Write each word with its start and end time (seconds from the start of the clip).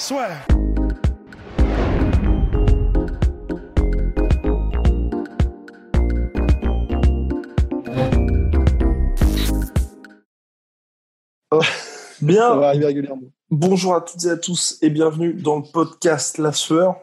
Soit. 0.00 0.28
Bien. 12.22 12.48
Ça 12.48 12.56
va 12.56 12.68
arriver 12.68 12.86
régulièrement. 12.86 13.20
Bonjour 13.50 13.94
à 13.94 14.00
toutes 14.00 14.24
et 14.24 14.30
à 14.30 14.38
tous 14.38 14.78
et 14.80 14.88
bienvenue 14.88 15.34
dans 15.34 15.58
le 15.58 15.64
podcast 15.70 16.38
La 16.38 16.54
Sueur. 16.54 16.96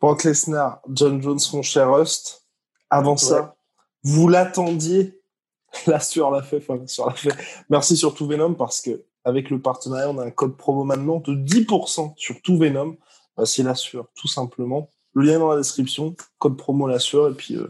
Brock 0.00 0.24
Lesnar, 0.24 0.82
John 0.88 1.22
Jones, 1.22 1.38
mon 1.52 1.62
cher 1.62 1.94
Rust. 1.94 2.44
Avant 2.90 3.16
ça, 3.16 3.54
vous 4.02 4.26
l'attendiez. 4.26 5.16
La 5.86 6.00
Sueur 6.00 6.32
l'a 6.32 6.42
fait, 6.42 6.56
enfin, 6.56 6.76
la 6.76 6.88
Sueur 6.88 7.06
l'a 7.06 7.14
fait. 7.14 7.30
Merci 7.68 7.96
sur 7.96 8.12
tout 8.12 8.26
Venom 8.26 8.54
parce 8.54 8.80
que 8.80 9.04
avec 9.24 9.50
le 9.50 9.60
partenariat, 9.60 10.10
on 10.10 10.18
a 10.18 10.24
un 10.24 10.30
code 10.30 10.56
promo 10.56 10.84
maintenant 10.84 11.18
de 11.20 11.34
10% 11.34 12.14
sur 12.16 12.40
tout 12.42 12.56
Venom. 12.58 12.96
Euh, 13.38 13.44
C'est 13.44 13.62
La 13.62 13.74
Sueur, 13.74 14.06
tout 14.14 14.28
simplement. 14.28 14.88
Le 15.12 15.24
lien 15.24 15.34
est 15.34 15.38
dans 15.38 15.50
la 15.50 15.56
description, 15.56 16.14
code 16.38 16.56
promo 16.56 16.86
La 16.86 17.00
Sueur 17.00 17.30
et 17.30 17.34
puis 17.34 17.56
euh, 17.56 17.66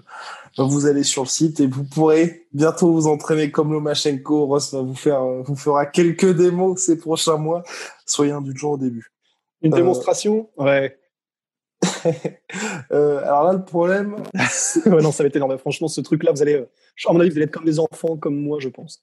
vous 0.59 0.87
allez 0.87 1.03
sur 1.03 1.23
le 1.23 1.29
site 1.29 1.59
et 1.61 1.67
vous 1.67 1.85
pourrez 1.85 2.47
bientôt 2.53 2.93
vous 2.93 3.07
entraîner 3.07 3.51
comme 3.51 3.73
Lomachenko. 3.73 4.47
Ross 4.47 4.75
va 4.75 4.83
vous 4.83 4.95
faire, 4.95 5.23
euh, 5.23 5.43
vous 5.43 5.57
fera 5.57 5.87
quelques 5.87 6.37
démos 6.37 6.79
ces 6.81 6.99
prochains 6.99 7.39
mois. 7.39 7.63
Soyez 8.05 8.33
indulgents 8.33 8.73
au 8.73 8.79
début. 8.79 9.11
Une 9.63 9.73
Euh, 9.73 9.77
démonstration? 9.77 10.51
Ouais. 10.59 10.99
Alors 12.91 13.45
là, 13.45 13.53
le 13.55 13.65
problème, 13.65 14.17
ouais, 14.87 15.03
non, 15.03 15.13
ça 15.13 15.23
va 15.23 15.29
être 15.29 15.37
énorme. 15.37 15.57
Franchement, 15.57 15.89
ce 15.89 16.03
truc-là, 16.03 16.33
vous 16.33 16.43
allez, 16.43 16.63
à 17.07 17.13
mon 17.13 17.21
avis, 17.21 17.31
vous 17.31 17.37
allez 17.37 17.45
être 17.45 17.53
comme 17.53 17.65
des 17.65 17.79
enfants, 17.79 18.17
comme 18.19 18.37
moi, 18.39 18.59
je 18.61 18.69
pense. 18.69 19.03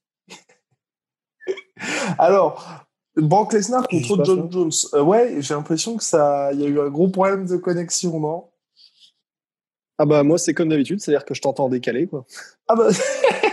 alors, 2.18 2.86
Brock 3.16 3.54
Lesnar 3.54 3.88
contre 3.88 4.24
John 4.24 4.52
Jones. 4.52 4.72
Euh, 4.94 5.04
ouais, 5.04 5.38
j'ai 5.40 5.54
l'impression 5.54 5.98
que 5.98 6.04
ça, 6.04 6.52
il 6.54 6.62
y 6.62 6.66
a 6.66 6.68
eu 6.68 6.80
un 6.80 6.90
gros 6.90 7.10
problème 7.10 7.46
de 7.46 7.58
connexion, 7.58 8.20
non? 8.20 8.46
Ah 9.98 10.06
bah, 10.06 10.24
moi, 10.24 10.38
c'est 10.38 10.54
comme 10.54 10.70
d'habitude, 10.70 11.02
c'est-à-dire 11.02 11.26
que 11.26 11.34
je 11.34 11.42
t'entends 11.42 11.66
en 11.66 11.70
décalé, 11.70 12.08
quoi. 12.08 12.26
Ah 12.68 12.76
bah, 12.76 12.90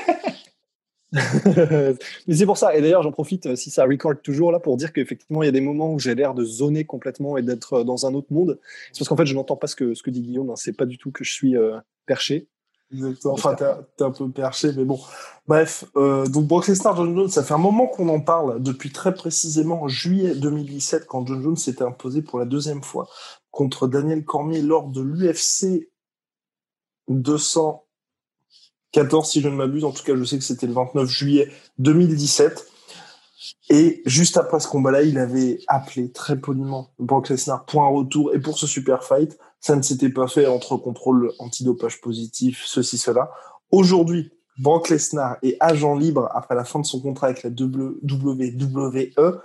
Mais 2.27 2.35
c'est 2.35 2.47
pour 2.47 2.59
ça. 2.59 2.75
Et 2.77 2.83
d'ailleurs, 2.83 3.03
j'en 3.03 3.13
profite, 3.13 3.47
euh, 3.47 3.57
si 3.57 3.71
ça 3.71 3.85
record 3.85 4.15
toujours, 4.23 4.51
là, 4.51 4.59
pour 4.59 4.77
dire 4.77 4.93
qu'effectivement, 4.93 5.43
il 5.43 5.47
y 5.47 5.49
a 5.49 5.53
des 5.53 5.61
moments 5.61 5.93
où 5.93 5.99
j'ai 5.99 6.15
l'air 6.15 6.35
de 6.35 6.45
zoner 6.45 6.85
complètement 6.85 7.37
et 7.37 7.43
d'être 7.43 7.75
euh, 7.75 7.85
dans 7.85 8.07
un 8.07 8.15
autre 8.15 8.33
monde. 8.33 8.59
C'est 8.93 8.99
parce 8.99 9.09
qu'en 9.09 9.17
fait, 9.17 9.27
je 9.27 9.35
n'entends 9.35 9.57
pas 9.57 9.67
ce 9.67 9.77
que, 9.77 9.95
ce 9.95 10.03
que 10.03 10.11
dit 10.11 10.23
Guillaume. 10.23 10.51
hein. 10.51 10.57
C'est 10.57 10.77
pas 10.77 10.87
du 10.87 10.99
tout 10.99 11.13
que 11.13 11.25
je 11.25 11.33
suis 11.33 11.57
euh, 11.57 11.79
perché. 12.07 12.49
Exactement. 12.93 13.35
Enfin, 13.35 13.55
t'es 13.55 14.05
un 14.05 14.11
peu 14.11 14.31
perché, 14.31 14.73
mais 14.77 14.85
bon. 14.85 15.01
Bref, 15.47 15.85
euh, 15.97 16.27
donc 16.27 16.47
Brock 16.47 16.69
Lesnar, 16.69 16.97
John 16.97 17.15
Jones, 17.15 17.29
ça 17.29 17.43
fait 17.43 17.55
un 17.55 17.59
moment 17.59 17.87
qu'on 17.87 18.09
en 18.09 18.21
parle, 18.21 18.63
depuis 18.63 18.93
très 18.93 19.15
précisément 19.15 19.83
en 19.83 19.89
juillet 19.89 20.35
2017, 20.35 21.07
quand 21.07 21.27
John 21.27 21.43
Jones 21.43 21.57
s'était 21.57 21.85
imposé 21.85 22.23
pour 22.23 22.39
la 22.39 22.45
deuxième 22.45 22.83
fois 22.83 23.09
contre 23.51 23.87
Daniel 23.87 24.25
Cormier 24.25 24.63
lors 24.63 24.89
de 24.89 25.03
l'UFC 25.03 25.91
214, 27.09 29.31
si 29.31 29.41
je 29.41 29.49
ne 29.49 29.55
m'abuse. 29.55 29.85
En 29.85 29.93
tout 29.93 30.03
cas, 30.03 30.17
je 30.17 30.25
sais 30.25 30.39
que 30.39 30.45
c'était 30.45 30.67
le 30.67 30.73
29 30.73 31.09
juillet 31.09 31.51
2017. 31.79 32.71
Et 33.71 34.03
juste 34.07 34.37
après 34.37 34.61
ce 34.61 34.69
combat-là, 34.69 35.03
il 35.03 35.19
avait 35.19 35.59
appelé 35.69 36.13
très 36.13 36.39
poliment 36.39 36.91
Brock 36.99 37.31
Lesnar 37.31 37.65
pour 37.65 37.83
un 37.83 37.89
retour 37.89 38.35
et 38.35 38.41
pour 38.41 38.59
ce 38.59 38.67
super 38.67 39.05
fight. 39.05 39.39
Ça 39.65 39.75
ne 39.77 39.81
s'était 39.81 40.11
pas 40.11 40.29
fait 40.29 40.47
entre 40.47 40.77
contrôle 40.77 41.33
antidopage 41.39 42.03
positif, 42.03 42.65
ceci, 42.67 42.99
cela. 42.99 43.31
Aujourd'hui, 43.71 44.31
Brock 44.59 44.91
Lesnar 44.91 45.39
est 45.43 45.57
agent 45.59 45.97
libre 45.97 46.29
après 46.35 46.55
la 46.55 46.65
fin 46.65 46.81
de 46.81 46.85
son 46.85 47.01
contrat 47.01 47.29
avec 47.29 47.43
la 47.43 47.49
WWE. 47.49 49.41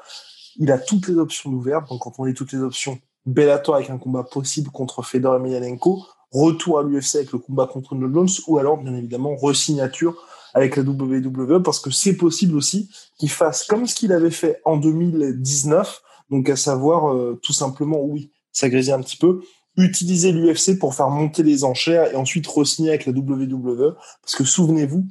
Il 0.57 0.71
a 0.73 0.77
toutes 0.77 1.07
les 1.07 1.15
options 1.15 1.51
ouvertes. 1.51 1.87
Donc, 1.87 2.01
quand 2.01 2.11
on 2.17 2.25
dit 2.25 2.33
toutes 2.33 2.51
les 2.51 2.59
options, 2.59 2.99
Bellator 3.25 3.75
avec 3.75 3.89
un 3.91 3.97
combat 3.97 4.25
possible 4.25 4.71
contre 4.71 5.03
Fedor 5.03 5.37
Emelianenko, 5.37 6.03
retour 6.33 6.79
à 6.79 6.83
l'UFC 6.83 7.15
avec 7.15 7.31
le 7.31 7.39
combat 7.39 7.65
contre 7.65 7.95
John 7.97 8.13
Jones, 8.13 8.29
ou 8.47 8.57
alors, 8.57 8.75
bien 8.75 8.93
évidemment, 8.95 9.37
resignature 9.37 10.21
avec 10.53 10.75
la 10.75 10.83
WWE, 10.83 11.63
parce 11.63 11.79
que 11.79 11.91
c'est 11.91 12.17
possible 12.17 12.57
aussi 12.57 12.89
qu'il 13.17 13.29
fasse 13.29 13.63
comme 13.63 13.87
ce 13.87 13.95
qu'il 13.95 14.11
avait 14.11 14.31
fait 14.31 14.59
en 14.65 14.75
2019, 14.75 16.01
donc 16.29 16.49
à 16.49 16.57
savoir, 16.57 17.13
euh, 17.13 17.39
tout 17.41 17.53
simplement, 17.53 18.01
oui, 18.01 18.33
grésille 18.67 18.91
un 18.91 19.01
petit 19.01 19.15
peu, 19.15 19.39
utiliser 19.79 20.31
l'UFC 20.31 20.77
pour 20.77 20.93
faire 20.93 21.09
monter 21.09 21.43
les 21.43 21.63
enchères 21.63 22.11
et 22.11 22.15
ensuite 22.15 22.47
re-signer 22.47 22.89
avec 22.89 23.05
la 23.05 23.13
WWE. 23.13 23.95
Parce 24.21 24.35
que 24.35 24.43
souvenez-vous, 24.43 25.05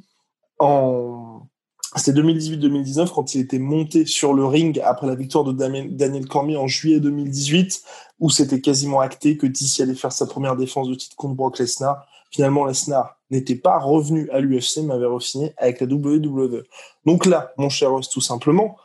en 0.59 1.47
c'était 1.95 2.19
2018-2019 2.21 3.09
quand 3.09 3.33
il 3.33 3.41
était 3.41 3.57
monté 3.57 4.05
sur 4.05 4.35
le 4.35 4.45
ring 4.45 4.79
après 4.83 5.07
la 5.07 5.15
victoire 5.15 5.43
de 5.43 5.53
Daniel 5.53 6.27
Cormier 6.27 6.55
en 6.55 6.67
juillet 6.67 6.99
2018, 6.99 7.83
où 8.19 8.29
c'était 8.29 8.61
quasiment 8.61 8.99
acté 8.99 9.37
que 9.37 9.47
DC 9.47 9.81
allait 9.81 9.95
faire 9.95 10.11
sa 10.11 10.27
première 10.27 10.55
défense 10.55 10.87
de 10.87 10.93
titre 10.93 11.15
contre 11.15 11.33
Brock 11.33 11.57
Lesnar. 11.57 12.05
Finalement, 12.29 12.65
Lesnar 12.65 13.17
n'était 13.31 13.55
pas 13.55 13.79
revenu 13.79 14.29
à 14.29 14.39
l'UFC, 14.39 14.83
mais 14.83 14.93
avait 14.93 15.07
re-signé 15.07 15.53
avec 15.57 15.81
la 15.81 15.87
WWE. 15.87 16.63
Donc 17.05 17.25
là, 17.25 17.53
mon 17.57 17.69
cher 17.69 17.89
Ross, 17.89 18.07
tout 18.07 18.21
simplement, 18.21 18.77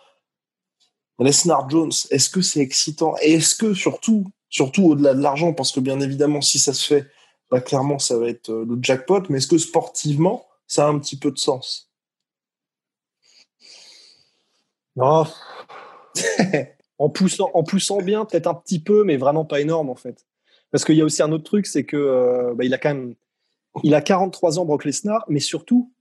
Lesnar 1.19 1.69
Jones, 1.69 1.93
est-ce 2.11 2.31
que 2.31 2.41
c'est 2.41 2.61
excitant? 2.61 3.17
Et 3.23 3.34
est-ce 3.34 3.55
que 3.55 3.75
surtout, 3.75 4.25
surtout 4.54 4.84
au-delà 4.84 5.15
de 5.15 5.20
l'argent, 5.20 5.53
parce 5.53 5.72
que 5.72 5.81
bien 5.81 5.98
évidemment, 5.98 6.41
si 6.41 6.60
ça 6.60 6.72
se 6.72 6.87
fait, 6.87 7.10
bah, 7.50 7.60
clairement, 7.60 7.98
ça 7.98 8.16
va 8.16 8.28
être 8.28 8.50
euh, 8.50 8.65
le 8.65 8.78
jackpot, 8.81 9.22
mais 9.28 9.38
est-ce 9.38 9.48
que 9.48 9.59
sportivement, 9.59 10.47
ça 10.69 10.87
a 10.87 10.88
un 10.88 11.00
petit 11.00 11.19
peu 11.19 11.32
de 11.32 11.38
sens? 11.38 11.91
Non. 14.94 15.26
en, 16.98 17.10
poussant, 17.10 17.50
en 17.53 17.64
poussant 17.64 18.00
bien, 18.00 18.25
peut-être 18.25 18.47
un 18.47 18.54
petit 18.54 18.78
peu, 18.78 19.03
mais 19.03 19.16
vraiment 19.16 19.44
pas 19.44 19.60
énorme, 19.60 19.91
en 19.91 19.97
fait. 19.97 20.25
Parce 20.70 20.84
qu'il 20.84 20.94
y 20.94 21.00
a 21.00 21.04
aussi 21.04 21.25
un 21.25 21.32
autre 21.32 21.43
truc, 21.43 21.66
c'est 21.66 21.84
que 21.84 21.97
euh, 21.97 22.54
bah, 22.54 22.64
il 22.64 22.72
a 22.75 22.78
quand 22.78 22.94
même. 22.94 23.16
Il 23.82 23.97
a 23.97 24.00
43 24.00 24.60
ans, 24.60 24.64
Brock 24.64 24.84
Lesnar, 24.84 25.25
mais 25.28 25.41
surtout, 25.41 25.93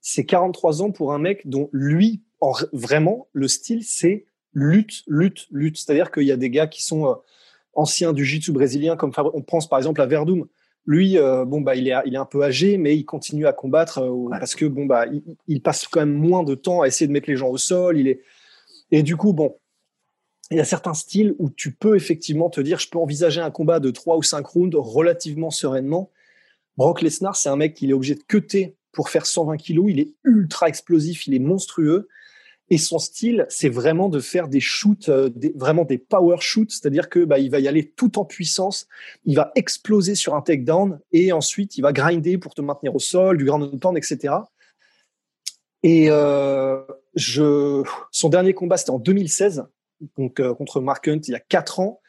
c'est 0.00 0.24
43 0.24 0.80
ans 0.80 0.92
pour 0.92 1.12
un 1.12 1.18
mec 1.18 1.48
dont 1.48 1.68
lui, 1.72 2.22
en, 2.40 2.52
vraiment, 2.72 3.26
le 3.32 3.48
style, 3.48 3.82
c'est 3.82 4.26
lutte, 4.52 5.02
lutte, 5.08 5.48
lutte. 5.50 5.76
C'est-à-dire 5.76 6.12
qu'il 6.12 6.22
y 6.22 6.30
a 6.30 6.36
des 6.36 6.50
gars 6.50 6.68
qui 6.68 6.84
sont 6.84 7.10
euh, 7.10 7.14
anciens 7.76 8.12
du 8.12 8.24
jiu-jitsu 8.24 8.52
brésilien, 8.52 8.96
comme 8.96 9.12
Fabri- 9.12 9.30
on 9.34 9.42
pense 9.42 9.68
par 9.68 9.78
exemple 9.78 10.00
à 10.00 10.06
Verdum. 10.06 10.46
Lui, 10.86 11.18
euh, 11.18 11.44
bon 11.44 11.60
bah, 11.60 11.74
il 11.74 11.88
est, 11.88 11.94
il 12.06 12.14
est 12.14 12.18
un 12.18 12.24
peu 12.24 12.42
âgé, 12.44 12.78
mais 12.78 12.96
il 12.96 13.04
continue 13.04 13.46
à 13.46 13.52
combattre 13.52 13.98
euh, 13.98 14.28
parce 14.38 14.54
que 14.54 14.66
bon 14.66 14.86
bah, 14.86 15.06
il, 15.06 15.22
il 15.48 15.60
passe 15.60 15.86
quand 15.88 16.00
même 16.00 16.14
moins 16.14 16.44
de 16.44 16.54
temps 16.54 16.82
à 16.82 16.86
essayer 16.86 17.06
de 17.08 17.12
mettre 17.12 17.28
les 17.28 17.36
gens 17.36 17.48
au 17.48 17.56
sol. 17.56 17.98
Il 17.98 18.08
est 18.08 18.20
et 18.92 19.02
du 19.02 19.16
coup, 19.16 19.32
bon, 19.32 19.56
il 20.50 20.56
y 20.56 20.60
a 20.60 20.64
certains 20.64 20.94
styles 20.94 21.34
où 21.38 21.50
tu 21.50 21.72
peux 21.72 21.96
effectivement 21.96 22.50
te 22.50 22.60
dire, 22.60 22.78
je 22.78 22.88
peux 22.88 22.98
envisager 22.98 23.40
un 23.40 23.50
combat 23.50 23.80
de 23.80 23.90
3 23.90 24.16
ou 24.16 24.22
5 24.22 24.46
rounds 24.46 24.76
relativement 24.78 25.50
sereinement. 25.50 26.10
Brock 26.76 27.02
Lesnar, 27.02 27.36
c'est 27.36 27.48
un 27.48 27.56
mec 27.56 27.74
qui 27.74 27.90
est 27.90 27.92
obligé 27.92 28.14
de 28.14 28.22
cutter 28.22 28.76
pour 28.92 29.08
faire 29.10 29.26
120 29.26 29.56
kilos. 29.56 29.86
Il 29.88 29.98
est 29.98 30.14
ultra 30.24 30.68
explosif, 30.68 31.26
il 31.26 31.34
est 31.34 31.40
monstrueux. 31.40 32.08
Et 32.68 32.78
son 32.78 32.98
style, 32.98 33.46
c'est 33.48 33.68
vraiment 33.68 34.08
de 34.08 34.18
faire 34.18 34.48
des 34.48 34.58
shoots, 34.60 35.08
euh, 35.08 35.28
des, 35.28 35.52
vraiment 35.54 35.84
des 35.84 35.98
power 35.98 36.38
shoots, 36.40 36.72
c'est-à-dire 36.72 37.08
que 37.08 37.24
bah, 37.24 37.38
il 37.38 37.50
va 37.50 37.60
y 37.60 37.68
aller 37.68 37.88
tout 37.90 38.18
en 38.18 38.24
puissance, 38.24 38.88
il 39.24 39.36
va 39.36 39.52
exploser 39.54 40.16
sur 40.16 40.34
un 40.34 40.42
takedown 40.42 40.98
et 41.12 41.32
ensuite 41.32 41.78
il 41.78 41.82
va 41.82 41.92
grinder 41.92 42.38
pour 42.38 42.54
te 42.54 42.62
maintenir 42.62 42.96
au 42.96 42.98
sol, 42.98 43.36
du 43.38 43.44
ground 43.44 43.70
and 43.72 43.78
pound, 43.78 43.96
etc. 43.96 44.34
Et 45.84 46.06
euh, 46.10 46.80
je, 47.14 47.84
son 48.10 48.28
dernier 48.28 48.52
combat, 48.52 48.76
c'était 48.76 48.90
en 48.90 48.98
2016, 48.98 49.64
donc 50.18 50.40
euh, 50.40 50.52
contre 50.54 50.80
Mark 50.80 51.06
Hunt, 51.06 51.20
il 51.28 51.30
y 51.30 51.36
a 51.36 51.40
4 51.40 51.78
ans. 51.80 52.00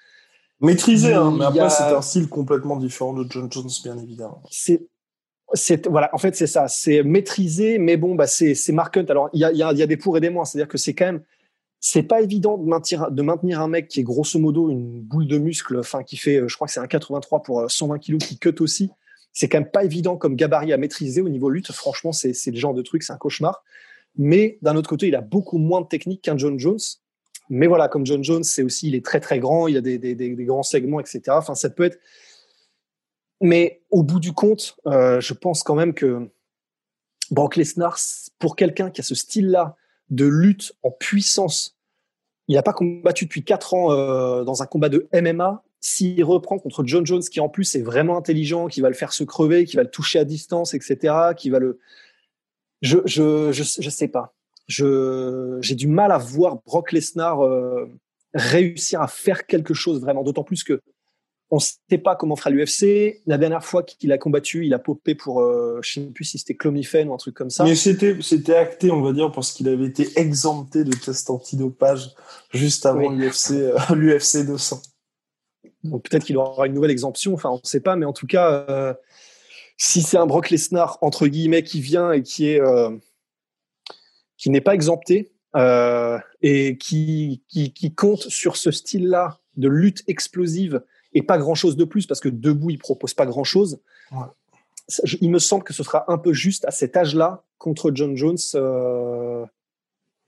Maîtrisé, 0.60 1.14
hein, 1.14 1.36
mais 1.38 1.46
après, 1.46 1.60
a- 1.60 1.70
c'est 1.70 1.84
un 1.84 2.02
style 2.02 2.28
complètement 2.30 2.78
différent 2.78 3.14
de 3.14 3.28
John 3.30 3.52
Jones, 3.52 3.70
bien 3.84 3.98
évidemment. 4.00 4.42
C'est 4.50 4.88
c'est 5.54 5.88
voilà 5.88 6.10
en 6.14 6.18
fait 6.18 6.36
c'est 6.36 6.48
ça. 6.48 6.68
C'est 6.68 7.04
maîtrisé 7.04 7.78
mais 7.78 7.98
bon 7.98 8.16
bah 8.16 8.28
c'est 8.28 8.56
c'est 8.56 8.74
Mark 8.74 8.96
alors 8.98 9.30
il 9.34 9.40
y 9.40 9.46
a, 9.46 9.52
y, 9.52 9.64
a, 9.64 9.74
y 9.74 9.82
a 9.82 9.88
des 9.88 9.98
pour 9.98 10.18
et 10.18 10.20
des 10.20 10.30
moins. 10.30 10.46
C'est 10.46 10.58
à 10.58 10.62
dire 10.62 10.68
que 10.68 10.78
c'est 10.78 10.94
quand 10.94 11.06
même 11.06 11.24
c'est 11.80 12.04
pas 12.04 12.22
évident 12.22 12.58
de 12.58 12.68
maintenir 12.68 13.12
de 13.12 13.22
maintenir 13.22 13.62
un 13.62 13.68
mec 13.68 13.88
qui 13.88 14.00
est 14.02 14.04
grosso 14.04 14.40
modo 14.40 14.70
une 14.70 15.02
boule 15.02 15.28
de 15.28 15.38
muscle 15.38 15.78
enfin 15.80 16.04
qui 16.04 16.18
fait 16.18 16.38
euh, 16.38 16.48
je 16.48 16.56
crois 16.56 16.68
que 16.68 16.74
c'est 16.74 16.80
un 16.80 16.88
83 16.88 17.44
pour 17.44 17.62
euh, 17.62 17.68
120 17.68 18.00
kilos 18.00 18.24
qui 18.24 18.38
cut 18.38 18.56
aussi. 18.60 18.90
C'est 19.32 19.48
quand 19.48 19.60
même 19.60 19.70
pas 19.70 19.84
évident 19.84 20.18
comme 20.18 20.36
gabarit 20.36 20.74
à 20.74 20.78
maîtriser 20.78 21.22
au 21.22 21.30
niveau 21.30 21.50
lutte. 21.50 21.72
Franchement 21.72 22.12
c'est 22.12 22.34
le 22.48 22.58
genre 22.58 22.74
de 22.74 22.82
truc 22.82 23.04
c'est 23.04 23.14
un 23.14 23.18
cauchemar. 23.18 23.64
Mais 24.18 24.58
d'un 24.62 24.76
autre 24.76 24.90
côté 24.90 25.08
il 25.08 25.16
a 25.16 25.22
beaucoup 25.22 25.58
moins 25.58 25.82
de 25.82 25.88
technique 25.88 26.24
qu'un 26.24 26.38
John 26.38 26.60
Jones. 26.60 26.80
Mais 27.50 27.68
voilà, 27.68 27.88
comme 27.88 28.06
John 28.06 28.24
Jones, 28.24 28.44
c'est 28.44 28.64
aussi, 28.64 28.88
il 28.88 28.96
est 28.96 29.06
très 29.06 29.20
très 29.20 29.40
grand, 29.40 29.68
il 29.68 29.78
a 29.78 29.82
des, 29.82 29.98
des, 29.98 30.16
des, 30.16 30.36
grands 30.44 30.64
segments, 30.64 31.00
etc. 31.00 31.22
Enfin, 31.30 31.56
ça 31.56 31.70
peut 31.70 31.84
être. 31.84 31.98
Mais 33.42 33.82
au 33.92 34.04
bout 34.04 34.20
du 34.20 34.34
compte, 34.34 34.78
euh, 34.88 35.20
je 35.22 35.34
pense 35.34 35.64
quand 35.64 35.76
même 35.76 35.94
que 35.94 36.30
Brock 37.32 37.56
Lesnar, 37.56 37.98
pour 38.40 38.56
quelqu'un 38.56 38.90
qui 38.90 39.02
a 39.02 39.04
ce 39.04 39.16
style-là 39.16 39.76
de 40.10 40.26
lutte 40.26 40.74
en 40.84 40.92
puissance, 40.92 41.78
il 42.48 42.56
n'a 42.56 42.64
pas 42.64 42.74
combattu 42.74 43.26
depuis 43.26 43.44
4 43.44 43.74
ans 43.74 43.92
euh, 43.92 44.44
dans 44.44 44.64
un 44.64 44.66
combat 44.66 44.90
de 44.90 45.08
MMA. 45.14 45.64
S'il 45.80 46.24
reprend 46.24 46.58
contre 46.58 46.84
John 46.86 47.06
Jones, 47.06 47.22
qui 47.22 47.40
en 47.40 47.50
plus 47.50 47.76
est 47.76 47.82
vraiment 47.82 48.18
intelligent, 48.18 48.68
qui 48.68 48.82
va 48.82 48.90
le 48.90 48.96
faire 48.96 49.14
se 49.14 49.24
crever, 49.24 49.66
qui 49.66 49.76
va 49.76 49.84
le 49.84 49.92
toucher 49.92 50.20
à 50.20 50.26
distance, 50.26 50.74
etc., 50.74 51.14
qui 51.36 51.50
va 51.50 51.60
le. 51.60 51.80
Je, 52.82 52.98
je, 53.06 53.52
je, 53.52 53.64
je 53.80 53.90
sais 53.90 54.08
pas 54.08 54.34
j'ai 54.68 55.76
du 55.76 55.88
mal 55.88 56.12
à 56.12 56.18
voir 56.18 56.58
Brock 56.66 56.92
Lesnar 56.92 57.44
euh, 57.44 57.90
réussir 58.34 59.02
à 59.02 59.08
faire 59.08 59.46
quelque 59.48 59.74
chose 59.74 60.02
vraiment. 60.02 60.24
D'autant 60.24 60.44
plus 60.44 60.64
que 60.64 60.82
on 61.50 61.58
ne 61.58 61.62
sait 61.62 61.98
pas 61.98 62.16
comment 62.16 62.36
fera 62.36 62.50
l'UFC. 62.50 63.22
La 63.26 63.38
dernière 63.38 63.64
fois 63.64 63.84
qu'il 63.84 64.12
a 64.12 64.18
combattu, 64.18 64.66
il 64.66 64.74
a 64.74 64.80
popé 64.80 65.16
pour, 65.16 65.42
euh, 65.42 65.80
je 65.82 66.00
ne 66.00 66.06
sais 66.06 66.12
plus 66.12 66.26
si 66.26 66.38
c'était 66.40 66.56
Clomifen 66.56 67.10
ou 67.10 67.14
un 67.14 67.18
truc 67.18 67.36
comme 67.36 67.50
ça. 67.50 67.64
Mais 67.64 67.76
c'était, 67.76 68.18
c'était 68.22 68.56
acté, 68.56 68.92
on 68.92 69.02
va 69.02 69.14
dire, 69.14 69.32
parce 69.32 69.52
qu'il 69.52 69.70
avait 69.70 69.86
été 69.86 70.08
exempté 70.20 70.84
de 70.84 70.92
test 70.94 71.30
antidopage 71.30 72.10
juste 72.54 72.86
avant 72.86 73.10
l'UFC, 73.10 73.52
euh, 73.52 73.78
l'UFC 73.96 74.46
200. 74.46 74.82
Donc 75.84 76.10
peut-être 76.10 76.26
qu'il 76.26 76.38
aura 76.38 76.68
une 76.68 76.74
nouvelle 76.74 76.92
exemption, 76.92 77.34
enfin 77.34 77.50
on 77.50 77.62
ne 77.64 77.68
sait 77.68 77.80
pas, 77.80 77.96
mais 77.96 78.06
en 78.06 78.14
tout 78.14 78.28
cas, 78.28 78.98
si 79.78 80.02
c'est 80.02 80.18
un 80.18 80.26
Brock 80.26 80.50
Lesnar 80.50 80.98
entre 81.02 81.28
guillemets 81.28 81.64
qui 81.64 81.80
vient 81.82 82.12
et 82.12 82.24
qui 82.24 82.50
est 82.50 82.62
qui 84.38 84.50
n'est 84.50 84.62
pas 84.62 84.74
exempté 84.74 85.32
euh, 85.56 86.20
et 86.42 86.78
qui, 86.78 87.44
qui, 87.48 87.74
qui, 87.74 87.94
compte 87.94 88.22
sur 88.22 88.58
ce 88.58 88.72
style-là 88.72 89.40
de 89.56 89.68
lutte 89.68 90.04
explosive 90.08 90.84
et 91.14 91.22
pas 91.22 91.38
grand-chose 91.38 91.76
de 91.76 91.84
plus 91.84 92.06
parce 92.06 92.20
que 92.20 92.30
debout 92.30 92.70
il 92.70 92.78
propose 92.78 93.14
pas 93.14 93.26
grand-chose. 93.26 93.80
Il 95.22 95.32
me 95.32 95.40
semble 95.40 95.64
que 95.64 95.74
ce 95.74 95.84
sera 95.84 96.06
un 96.12 96.18
peu 96.18 96.34
juste 96.34 96.66
à 96.66 96.72
cet 96.72 96.96
âge-là 96.96 97.44
contre 97.58 97.92
John 97.94 98.16
Jones. 98.16 98.38
Euh... 98.56 99.46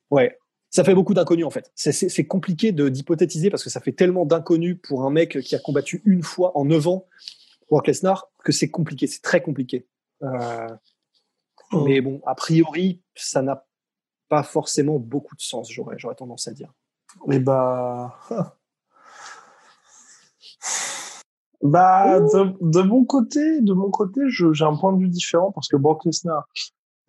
Ouais, 0.09 0.37
ça 0.69 0.83
fait 0.83 0.93
beaucoup 0.93 1.13
d'inconnus 1.13 1.45
en 1.45 1.49
fait. 1.49 1.71
C'est 1.75 2.25
compliqué 2.25 2.71
d'hypothétiser 2.71 3.49
parce 3.49 3.63
que 3.63 3.69
ça 3.69 3.79
fait 3.79 3.93
tellement 3.93 4.25
d'inconnus 4.25 4.77
pour 4.81 5.05
un 5.05 5.09
mec 5.09 5.39
qui 5.41 5.55
a 5.55 5.59
combattu 5.59 6.01
une 6.05 6.23
fois 6.23 6.57
en 6.57 6.65
9 6.65 6.87
ans, 6.87 7.05
Brock 7.69 7.87
Lesnar, 7.87 8.29
que 8.43 8.51
c'est 8.51 8.69
compliqué, 8.69 9.07
c'est 9.07 9.21
très 9.21 9.41
compliqué. 9.41 9.87
Euh... 10.23 10.67
Oh. 11.71 11.83
Mais 11.85 12.01
bon, 12.01 12.19
a 12.25 12.33
priori, 12.33 13.01
ça 13.15 13.41
n'a 13.41 13.65
pas 14.27 14.43
forcément 14.43 14.97
beaucoup 14.97 15.35
de 15.35 15.41
sens, 15.41 15.71
j'aurais, 15.71 15.97
j'aurais 15.99 16.15
tendance 16.15 16.47
à 16.47 16.51
dire. 16.51 16.73
Mais 17.27 17.39
bah. 17.39 18.17
Bah, 21.61 22.21
de, 22.21 22.55
de, 22.61 22.81
mon 22.81 23.03
côté, 23.03 23.61
de 23.61 23.73
mon 23.73 23.89
côté, 23.89 24.21
j'ai 24.29 24.63
un 24.63 24.75
point 24.75 24.93
de 24.93 24.99
vue 24.99 25.09
différent 25.09 25.51
parce 25.51 25.67
que 25.67 25.75
Brock 25.75 26.05
Lesnar, 26.05 26.47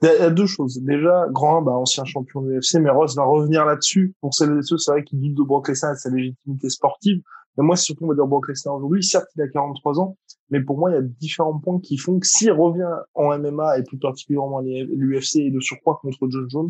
il 0.02 0.06
y, 0.06 0.10
a 0.10 0.30
deux 0.30 0.46
choses. 0.46 0.80
Déjà, 0.82 1.26
grand, 1.30 1.62
bah, 1.62 1.72
ancien 1.72 2.04
champion 2.04 2.40
de 2.40 2.50
l'UFC, 2.50 2.80
mais 2.80 2.90
Ross 2.90 3.14
va 3.14 3.24
revenir 3.24 3.64
là-dessus. 3.64 4.14
Pour 4.20 4.34
celles 4.34 4.58
et 4.58 4.62
ceux, 4.62 4.78
c'est 4.78 4.90
vrai 4.90 5.04
qu'il 5.04 5.20
doutent 5.20 5.36
de 5.36 5.42
Brock 5.42 5.68
Lesnar 5.68 5.92
et 5.92 5.96
sa 5.96 6.10
légitimité 6.10 6.70
sportive. 6.70 7.22
Mais 7.56 7.64
moi, 7.64 7.76
surtout, 7.76 8.04
on 8.04 8.08
va 8.08 8.14
dire 8.14 8.26
Brock 8.26 8.48
Lesnar 8.48 8.74
aujourd'hui. 8.74 9.04
Certes, 9.04 9.28
il 9.36 9.42
a 9.42 9.48
43 9.48 10.00
ans, 10.00 10.16
mais 10.48 10.60
pour 10.60 10.78
moi, 10.78 10.90
il 10.90 10.94
y 10.94 10.96
a 10.96 11.02
différents 11.02 11.58
points 11.58 11.78
qui 11.80 11.96
font 11.96 12.18
que 12.18 12.26
s'il 12.26 12.52
revient 12.52 12.90
en 13.14 13.38
MMA 13.38 13.78
et 13.78 13.82
plus 13.84 13.98
particulièrement 13.98 14.60
l'UFC 14.60 15.36
et 15.36 15.50
de 15.50 15.60
surcroît 15.60 15.98
contre 16.00 16.28
John 16.28 16.48
Jones, 16.48 16.68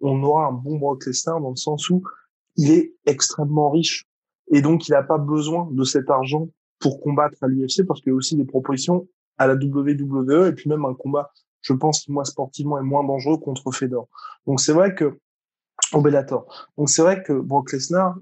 on 0.00 0.22
aura 0.22 0.46
un 0.46 0.52
bon 0.52 0.76
Brock 0.78 1.06
Lesnar 1.06 1.40
dans 1.40 1.50
le 1.50 1.56
sens 1.56 1.88
où 1.88 2.02
il 2.56 2.70
est 2.70 2.94
extrêmement 3.06 3.70
riche 3.70 4.04
et 4.48 4.62
donc 4.62 4.88
il 4.88 4.92
n'a 4.92 5.02
pas 5.02 5.18
besoin 5.18 5.68
de 5.70 5.84
cet 5.84 6.10
argent 6.10 6.48
pour 6.84 7.00
combattre 7.00 7.38
à 7.42 7.48
l'UFC 7.48 7.86
parce 7.88 8.02
qu'il 8.02 8.10
y 8.10 8.12
a 8.12 8.14
aussi 8.14 8.36
des 8.36 8.44
propositions 8.44 9.08
à 9.38 9.46
la 9.46 9.54
WWE 9.54 10.48
et 10.48 10.52
puis 10.52 10.68
même 10.68 10.84
un 10.84 10.92
combat, 10.92 11.32
je 11.62 11.72
pense, 11.72 12.02
qui 12.02 12.12
moi 12.12 12.26
sportivement 12.26 12.78
est 12.78 12.82
moins 12.82 13.02
dangereux 13.02 13.38
contre 13.38 13.72
Fedor. 13.72 14.06
Donc 14.46 14.60
c'est 14.60 14.74
vrai 14.74 14.94
que 14.94 15.18
au 15.94 16.02
Bellator. 16.02 16.44
Donc 16.76 16.90
c'est 16.90 17.00
vrai 17.00 17.22
que 17.22 17.32
Brock 17.32 17.72
Lesnar, 17.72 18.16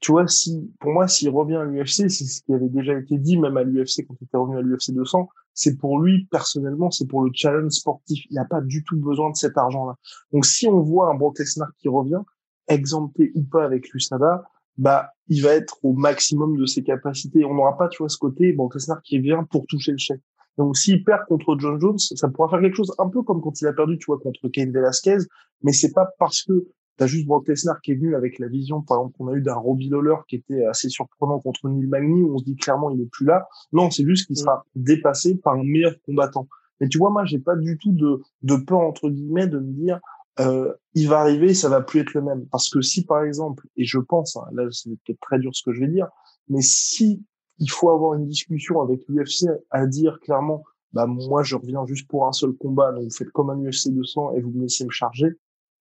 tu 0.00 0.12
vois, 0.12 0.26
si 0.28 0.72
pour 0.80 0.92
moi 0.92 1.08
s'il 1.08 1.28
revient 1.28 1.56
à 1.56 1.64
l'UFC, 1.66 2.08
c'est 2.08 2.24
ce 2.24 2.40
qui 2.40 2.54
avait 2.54 2.70
déjà 2.70 2.94
été 2.98 3.18
dit 3.18 3.36
même 3.36 3.58
à 3.58 3.64
l'UFC 3.64 4.06
quand 4.08 4.14
il 4.18 4.24
était 4.24 4.38
revenu 4.38 4.56
à 4.56 4.62
l'UFC 4.62 4.92
200, 4.92 5.28
c'est 5.52 5.76
pour 5.76 6.00
lui 6.00 6.26
personnellement, 6.30 6.90
c'est 6.90 7.06
pour 7.06 7.22
le 7.22 7.30
challenge 7.34 7.72
sportif. 7.72 8.24
Il 8.30 8.36
n'a 8.36 8.46
pas 8.46 8.62
du 8.62 8.82
tout 8.82 8.96
besoin 8.96 9.28
de 9.28 9.36
cet 9.36 9.58
argent-là. 9.58 9.94
Donc 10.32 10.46
si 10.46 10.66
on 10.68 10.80
voit 10.80 11.10
un 11.10 11.14
Brock 11.16 11.38
Lesnar 11.38 11.68
qui 11.78 11.90
revient, 11.90 12.22
exempté 12.66 13.30
ou 13.34 13.42
pas 13.42 13.62
avec 13.62 13.90
l'USADA, 13.90 14.42
bah 14.78 15.10
il 15.28 15.42
va 15.42 15.52
être 15.52 15.78
au 15.82 15.92
maximum 15.92 16.56
de 16.56 16.66
ses 16.66 16.82
capacités. 16.82 17.44
On 17.44 17.54
n'aura 17.54 17.76
pas, 17.76 17.88
tu 17.88 17.98
vois, 17.98 18.08
ce 18.08 18.18
côté 18.18 18.56
Lesnar 18.74 19.02
qui 19.02 19.18
vient 19.18 19.44
pour 19.44 19.66
toucher 19.66 19.92
le 19.92 19.98
chèque. 19.98 20.22
Donc 20.58 20.76
s'il 20.76 21.04
perd 21.04 21.26
contre 21.26 21.56
John 21.58 21.80
Jones, 21.80 21.98
ça 21.98 22.28
pourra 22.28 22.48
faire 22.48 22.60
quelque 22.60 22.76
chose 22.76 22.94
un 22.98 23.08
peu 23.08 23.22
comme 23.22 23.42
quand 23.42 23.60
il 23.60 23.66
a 23.66 23.72
perdu, 23.72 23.98
tu 23.98 24.06
vois, 24.06 24.18
contre 24.18 24.48
Cain 24.48 24.70
Velasquez, 24.72 25.18
mais 25.62 25.72
c'est 25.72 25.92
pas 25.92 26.08
parce 26.18 26.42
que 26.42 26.68
T'as 26.96 27.06
juste 27.06 27.26
Brock 27.26 27.46
Lesnar 27.46 27.80
qui 27.82 27.92
est 27.92 27.94
venu 27.94 28.14
avec 28.14 28.38
la 28.38 28.48
vision, 28.48 28.80
par 28.80 28.98
exemple, 28.98 29.16
qu'on 29.18 29.28
a 29.28 29.34
eu 29.34 29.42
d'un 29.42 29.54
Robbie 29.54 29.90
Lawler 29.90 30.16
qui 30.28 30.36
était 30.36 30.64
assez 30.64 30.88
surprenant 30.88 31.38
contre 31.40 31.68
Neil 31.68 31.86
Magny, 31.86 32.22
où 32.22 32.34
on 32.34 32.38
se 32.38 32.44
dit 32.44 32.56
clairement 32.56 32.90
il 32.90 33.02
est 33.02 33.10
plus 33.10 33.26
là. 33.26 33.46
Non, 33.72 33.90
c'est 33.90 34.04
juste 34.06 34.26
qu'il 34.26 34.36
sera 34.36 34.64
dépassé 34.74 35.36
par 35.36 35.54
un 35.54 35.62
meilleur 35.62 35.92
combattant. 36.06 36.48
Mais 36.80 36.88
tu 36.88 36.96
vois, 36.98 37.10
moi, 37.10 37.24
j'ai 37.26 37.38
pas 37.38 37.54
du 37.54 37.76
tout 37.76 37.92
de, 37.92 38.22
de 38.42 38.56
peur 38.56 38.80
entre 38.80 39.10
guillemets 39.10 39.46
de 39.46 39.58
me 39.58 39.72
dire 39.72 40.00
euh, 40.40 40.72
il 40.94 41.08
va 41.08 41.20
arriver, 41.20 41.54
ça 41.54 41.68
va 41.68 41.80
plus 41.80 42.00
être 42.00 42.14
le 42.14 42.22
même. 42.22 42.46
Parce 42.46 42.68
que 42.68 42.80
si 42.80 43.04
par 43.04 43.22
exemple, 43.22 43.66
et 43.76 43.84
je 43.84 43.98
pense, 43.98 44.36
hein, 44.36 44.46
là 44.52 44.64
c'est 44.70 44.90
peut-être 44.90 45.20
très 45.20 45.38
dur 45.38 45.54
ce 45.54 45.62
que 45.64 45.72
je 45.72 45.80
vais 45.80 45.88
dire, 45.88 46.08
mais 46.48 46.60
si 46.60 47.24
il 47.58 47.70
faut 47.70 47.90
avoir 47.90 48.14
une 48.14 48.26
discussion 48.26 48.80
avec 48.82 49.00
l'UFC 49.08 49.48
à 49.70 49.86
dire 49.86 50.20
clairement, 50.20 50.62
bah 50.92 51.06
moi 51.06 51.42
je 51.42 51.56
reviens 51.56 51.84
juste 51.86 52.08
pour 52.08 52.26
un 52.26 52.32
seul 52.32 52.52
combat, 52.52 52.92
donc 52.92 53.04
vous 53.04 53.16
faites 53.16 53.30
comme 53.30 53.50
un 53.50 53.58
UFC 53.58 53.88
200 53.90 54.34
et 54.34 54.40
vous 54.40 54.50
me 54.50 54.62
laissez 54.62 54.84
me 54.84 54.90
charger 54.90 55.36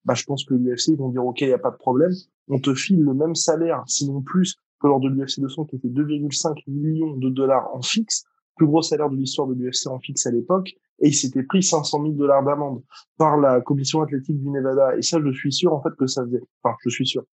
bah, 0.05 0.13
je 0.13 0.23
pense 0.23 0.45
que 0.45 0.53
l'UFC, 0.53 0.89
ils 0.89 0.97
vont 0.97 1.09
dire, 1.09 1.25
OK, 1.25 1.41
il 1.41 1.47
n'y 1.47 1.53
a 1.53 1.59
pas 1.59 1.71
de 1.71 1.77
problème. 1.77 2.11
On 2.47 2.59
te 2.59 2.73
file 2.73 3.01
le 3.01 3.13
même 3.13 3.35
salaire, 3.35 3.83
sinon 3.87 4.21
plus, 4.21 4.55
que 4.79 4.87
lors 4.87 4.99
de 4.99 5.09
l'UFC 5.09 5.39
200, 5.39 5.65
qui 5.65 5.75
était 5.77 5.89
2,5 5.89 6.63
millions 6.67 7.17
de 7.17 7.29
dollars 7.29 7.73
en 7.73 7.81
fixe, 7.81 8.23
plus 8.55 8.67
gros 8.67 8.83
salaire 8.83 9.09
de 9.09 9.15
l'histoire 9.15 9.47
de 9.47 9.55
l'UFC 9.55 9.87
en 9.87 9.99
fixe 9.99 10.25
à 10.27 10.31
l'époque, 10.31 10.75
et 10.99 11.09
il 11.09 11.13
s'était 11.13 11.43
pris 11.43 11.63
500 11.63 12.01
000 12.01 12.13
dollars 12.13 12.43
d'amende 12.43 12.81
par 13.17 13.37
la 13.37 13.61
commission 13.61 14.01
athlétique 14.01 14.39
du 14.39 14.49
Nevada. 14.49 14.95
Et 14.97 15.01
ça, 15.01 15.19
je 15.23 15.31
suis 15.31 15.51
sûr, 15.51 15.73
en 15.73 15.81
fait, 15.81 15.89
que 15.97 16.07
ça 16.07 16.23
faisait. 16.23 16.41
Enfin, 16.63 16.75
je 16.83 16.89
suis 16.89 17.05
sûr. 17.05 17.23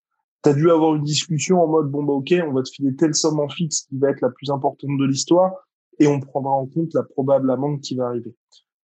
Tu 0.43 0.49
as 0.49 0.53
dû 0.53 0.69
avoir 0.69 0.95
une 0.95 1.03
discussion 1.03 1.61
en 1.63 1.67
mode, 1.67 1.89
bon, 1.89 2.03
bah, 2.03 2.13
OK, 2.13 2.33
on 2.45 2.51
va 2.51 2.63
te 2.63 2.69
filer 2.69 2.95
telle 2.95 3.15
somme 3.15 3.39
en 3.39 3.47
fixe 3.47 3.83
qui 3.83 3.97
va 3.97 4.09
être 4.09 4.21
la 4.21 4.29
plus 4.29 4.49
importante 4.49 4.97
de 4.99 5.05
l'histoire, 5.05 5.53
et 5.99 6.07
on 6.07 6.19
prendra 6.19 6.51
en 6.51 6.65
compte 6.65 6.93
la 6.93 7.03
probable 7.03 7.49
amende 7.51 7.79
qui 7.81 7.95
va 7.95 8.07
arriver. 8.07 8.35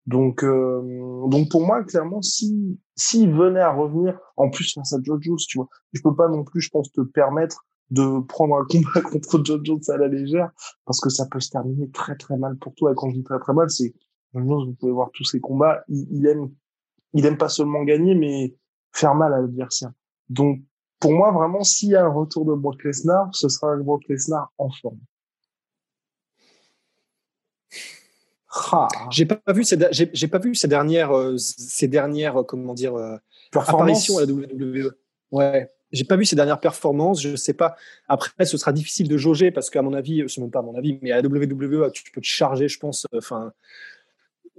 Donc, 0.06 0.44
euh, 0.44 1.28
donc 1.28 1.52
pour 1.52 1.66
moi, 1.66 1.84
clairement, 1.84 2.22
si 2.22 2.80
s'il 2.96 3.32
venait 3.32 3.60
à 3.60 3.72
revenir, 3.72 4.18
en 4.38 4.50
plus 4.50 4.74
face 4.74 4.94
à 4.94 4.98
Joe 5.04 5.20
Jones, 5.22 5.38
tu 5.48 5.58
vois, 5.58 5.68
je 5.94 6.02
peux 6.02 6.16
pas 6.16 6.28
non 6.28 6.44
plus, 6.44 6.62
je 6.62 6.70
pense, 6.70 6.92
te 6.92 7.02
permettre 7.02 7.66
de 7.92 8.20
prendre 8.22 8.56
un 8.56 8.66
combat 8.66 9.02
contre 9.12 9.44
Joe 9.44 9.60
Jones 9.64 9.82
à 9.90 9.98
la 9.98 10.08
légère, 10.08 10.50
parce 10.86 11.00
que 11.00 11.10
ça 11.10 11.28
peut 11.28 11.40
se 11.40 11.50
terminer 11.50 11.90
très 11.92 12.16
très 12.16 12.38
mal 12.38 12.58
pour 12.58 12.74
toi. 12.76 12.92
Et 12.92 12.96
quand 12.96 13.10
je 13.10 13.18
dis 13.18 13.24
très 13.24 13.40
très 13.40 13.54
mal, 13.54 13.70
c'est 13.70 13.94
vous 14.34 14.76
pouvez 14.80 14.92
voir 14.92 15.10
tous 15.14 15.24
ses 15.24 15.40
combats, 15.40 15.84
il, 15.88 16.08
il, 16.12 16.28
aime, 16.28 16.52
il 17.14 17.26
aime 17.26 17.38
pas 17.38 17.50
seulement 17.50 17.84
gagner, 17.84 18.16
mais 18.16 18.56
faire 18.92 19.16
mal 19.16 19.34
à 19.34 19.40
l'adversaire. 19.42 19.92
Donc, 20.30 20.62
pour 21.00 21.14
moi, 21.14 21.32
vraiment, 21.32 21.64
s'il 21.64 21.90
y 21.90 21.96
a 21.96 22.04
un 22.04 22.10
retour 22.10 22.46
de 22.46 22.54
Brock 22.54 22.84
Lesnar, 22.84 23.30
ce 23.34 23.48
sera 23.50 23.72
un 23.72 23.78
Brock 23.78 24.04
Lesnar 24.08 24.52
en 24.58 24.70
forme. 24.70 25.00
J'ai 29.12 29.26
pas 29.26 29.54
vu 29.54 29.64
ces 29.64 29.78
j'ai 29.92 30.28
pas 30.28 30.40
vu 30.40 30.56
ces 30.56 30.68
dernières 30.68 31.16
euh, 31.16 31.38
ces 31.38 31.88
dernières 31.88 32.42
euh, 32.42 32.44
comment 32.44 32.74
dire 32.74 32.96
euh, 32.96 33.16
apparitions 33.54 34.18
à 34.18 34.22
la 34.22 34.28
WWE. 34.28 34.92
Ouais, 35.32 35.70
j'ai 35.92 36.04
pas 36.04 36.16
vu 36.16 36.26
ces 36.26 36.36
dernières 36.36 36.60
performances. 36.60 37.22
Je 37.22 37.36
sais 37.36 37.54
pas. 37.54 37.76
Après, 38.08 38.46
ce 38.46 38.58
sera 38.58 38.74
difficile 38.74 39.08
de 39.08 39.18
jauger 39.18 39.52
parce 39.52 39.70
qu'à 39.70 39.84
mon 39.84 39.94
avis, 39.94 40.24
c'est 40.28 40.42
même 40.42 40.50
pas 40.50 40.60
à 40.60 40.64
mon 40.64 40.76
avis, 40.76 40.98
mais 41.02 41.12
à 41.12 41.22
la 41.22 41.28
WWE, 41.28 41.92
tu 41.92 42.12
peux 42.12 42.22
te 42.22 42.26
charger, 42.26 42.68
je 42.68 42.80
pense. 42.80 43.06
Enfin, 43.16 43.54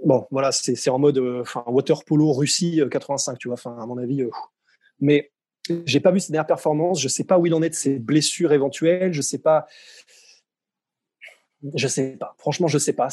bon, 0.05 0.27
voilà, 0.31 0.53
c'est 0.53 0.91
en 0.91 0.99
mode 0.99 1.19
enfin 1.41 1.65
water 1.67 2.05
polo 2.05 2.33
Russie 2.33 2.81
85, 2.91 3.39
tu 3.39 3.49
vois. 3.49 3.57
À 3.65 3.87
mon 3.87 3.99
avis, 3.99 4.25
mais 5.01 5.31
j'ai 5.85 6.01
pas 6.01 6.11
vu 6.11 6.21
ces 6.21 6.33
dernières 6.33 6.47
performances. 6.47 7.01
Je 7.01 7.09
sais 7.09 7.25
pas 7.25 7.39
où 7.39 7.47
il 7.47 7.55
en 7.55 7.63
est 7.63 7.71
de 7.71 7.75
ses 7.75 7.99
blessures 7.99 8.53
éventuelles. 8.53 9.13
Je 9.13 9.23
sais 9.23 9.39
pas. 9.39 9.67
Je 11.75 11.89
sais 11.89 12.17
pas. 12.19 12.35
Franchement, 12.39 12.69
je 12.69 12.79
sais 12.79 12.93
pas. 12.93 13.09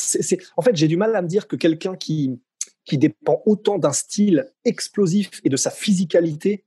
En 0.55 0.61
fait, 0.61 0.75
j'ai 0.75 0.87
du 0.87 0.97
mal 0.97 1.15
à 1.15 1.21
me 1.21 1.27
dire 1.27 1.47
que 1.47 1.55
quelqu'un 1.55 1.95
qui, 1.95 2.39
qui 2.85 2.97
dépend 2.97 3.41
autant 3.45 3.77
d'un 3.77 3.91
style 3.91 4.51
explosif 4.63 5.41
et 5.43 5.49
de 5.49 5.57
sa 5.57 5.69
physicalité, 5.69 6.63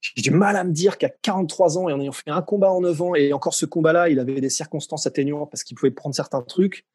j'ai 0.00 0.22
du 0.22 0.32
mal 0.32 0.56
à 0.56 0.64
me 0.64 0.72
dire 0.72 0.98
qu'à 0.98 1.08
43 1.08 1.78
ans 1.78 1.88
et 1.88 1.92
en 1.92 2.00
ayant 2.00 2.12
fait 2.12 2.30
un 2.30 2.42
combat 2.42 2.72
en 2.72 2.80
9 2.80 3.02
ans 3.02 3.14
et 3.14 3.32
encore 3.32 3.54
ce 3.54 3.66
combat-là, 3.66 4.08
il 4.08 4.18
avait 4.18 4.40
des 4.40 4.50
circonstances 4.50 5.06
atténuantes 5.06 5.50
parce 5.50 5.62
qu'il 5.62 5.76
pouvait 5.76 5.92
prendre 5.92 6.14
certains 6.14 6.42
trucs. 6.42 6.86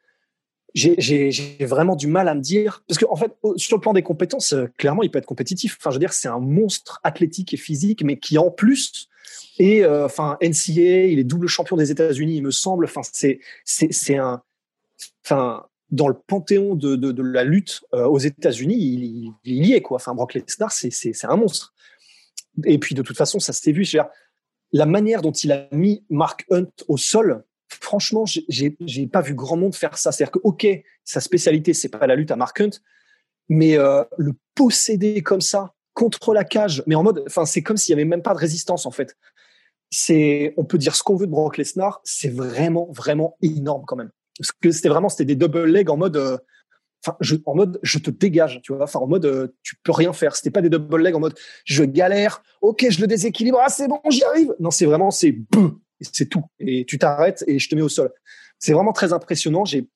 J'ai 0.74 1.57
vraiment 1.62 1.95
du 1.95 2.07
mal 2.07 2.27
à 2.27 2.36
me 2.36 2.41
dire 2.41 2.83
parce 2.88 3.00
qu'en 3.00 3.12
en 3.12 3.15
fait, 3.15 3.31
sur 3.55 3.77
le 3.77 3.81
plan 3.81 3.93
des 3.93 4.03
compétences, 4.03 4.53
euh, 4.53 4.67
clairement, 4.77 5.01
il 5.01 5.09
peut 5.09 5.17
être 5.17 5.25
compétitif. 5.25 5.77
Enfin, 5.79 5.89
je 5.89 5.95
veux 5.95 6.00
dire, 6.00 6.13
c'est 6.13 6.27
un 6.27 6.39
monstre 6.39 7.00
athlétique 7.03 7.53
et 7.53 7.57
physique, 7.57 8.03
mais 8.03 8.17
qui 8.19 8.38
en 8.38 8.51
plus 8.51 9.09
Et 9.59 9.86
enfin 9.86 10.38
NCA, 10.41 11.07
il 11.07 11.19
est 11.19 11.24
double 11.24 11.47
champion 11.47 11.77
des 11.77 11.91
États-Unis, 11.91 12.38
il 12.38 12.43
me 12.43 12.51
semble. 12.51 12.86
Enfin 12.86 13.01
c'est 13.03 13.39
c'est 13.65 14.17
un 14.17 14.41
enfin 15.25 15.65
dans 15.89 16.09
le 16.09 16.15
panthéon 16.15 16.75
de, 16.75 16.97
de, 16.97 17.24
la 17.24 17.45
lutte 17.45 17.86
aux 17.93 18.19
États-Unis, 18.19 18.75
il, 18.75 19.31
il, 19.45 19.65
y 19.65 19.74
est 19.74 19.81
quoi. 19.81 19.95
Enfin 19.95 20.13
Brock 20.13 20.33
Lesnar, 20.33 20.71
c'est 20.71 20.91
c'est 20.91 21.25
un 21.25 21.38
monstre. 21.38 21.74
Et 22.65 22.77
puis 22.77 22.95
de 22.95 23.01
toute 23.01 23.17
façon, 23.17 23.39
ça 23.39 23.53
s'est 23.53 23.71
vu. 23.71 23.86
la 24.71 24.86
manière 24.86 25.21
dont 25.21 25.31
il 25.31 25.51
a 25.51 25.67
mis 25.71 26.03
Mark 26.09 26.45
Hunt 26.50 26.71
au 26.88 26.97
sol, 26.97 27.43
franchement, 27.88 28.25
j'ai 28.25 29.08
pas 29.08 29.22
vu 29.22 29.34
grand 29.34 29.56
monde 29.56 29.74
faire 29.74 29.98
ça. 29.98 30.12
C'est-à-dire 30.12 30.32
que, 30.32 30.39
ok, 30.44 30.67
sa 31.06 31.22
spécialité, 31.22 31.74
c'est 31.74 31.88
pas 31.88 32.06
la 32.06 32.15
lutte 32.15 32.32
à 32.32 32.36
Mark 32.36 32.60
Hunt, 32.60 32.82
mais 33.48 33.77
euh, 33.77 34.03
le 34.17 34.34
posséder 34.56 35.24
comme 35.24 35.39
ça 35.39 35.74
contre 35.94 36.34
la 36.34 36.44
cage, 36.44 36.84
mais 36.86 36.96
en 36.96 37.03
mode, 37.03 37.24
enfin, 37.27 37.46
c'est 37.46 37.63
comme 37.63 37.77
s'il 37.77 37.91
y 37.91 37.94
avait 37.94 38.03
même 38.06 38.22
pas 38.22 38.34
de 38.34 38.39
résistance 38.39 38.86
en 38.86 38.91
fait. 38.91 39.15
C'est, 39.89 40.53
on 40.58 40.65
peut 40.65 40.77
dire 40.77 40.96
ce 40.96 41.01
qu'on 41.01 41.15
veut 41.15 41.27
de 41.27 41.32
Brock 41.32 41.58
Lesnar, 41.58 42.01
c'est 42.03 42.29
vraiment, 42.29 42.89
vraiment 42.91 43.38
énorme 43.41 43.84
quand 43.88 43.96
même. 43.96 44.12
Parce 44.38 44.51
que 44.51 44.72
c'était 44.72 44.89
vraiment, 44.89 45.08
c'était 45.08 45.25
des 45.25 45.38
double 45.38 45.63
legs 45.65 45.89
en 45.89 45.96
mode, 45.96 46.17
euh, 46.17 46.38
enfin, 47.06 47.15
je, 47.22 47.36
en 47.46 47.56
mode, 47.56 47.79
je 47.84 48.00
te 48.00 48.12
dégage, 48.12 48.60
tu 48.63 48.74
vois, 48.74 48.84
enfin, 48.84 49.00
en 49.00 49.08
mode, 49.08 49.25
euh, 49.25 49.56
tu 49.63 49.77
peux 49.77 49.94
rien 49.94 50.12
faire. 50.12 50.36
C'était 50.36 50.51
pas 50.51 50.62
des 50.62 50.70
double 50.70 51.01
legs 51.01 51.15
en 51.15 51.22
mode, 51.22 51.36
je 51.63 51.86
galère, 51.86 52.44
ok, 52.62 52.86
je 52.89 53.00
le 53.00 53.08
déséquilibre, 53.08 53.60
ah, 53.63 53.70
c'est 53.70 53.88
bon, 53.88 54.01
j'y 54.10 54.25
arrive. 54.25 54.53
Non, 54.60 54.72
c'est 54.72 54.86
vraiment, 54.86 55.10
c'est 55.10 55.38
c'est 56.01 56.27
tout. 56.27 56.43
Et 56.59 56.85
tu 56.85 56.97
t'arrêtes 56.97 57.43
et 57.47 57.59
je 57.59 57.69
te 57.69 57.75
mets 57.75 57.81
au 57.81 57.89
sol. 57.89 58.11
C'est 58.59 58.73
vraiment 58.73 58.93
très 58.93 59.13
impressionnant. 59.13 59.65
J'ai, 59.65 59.87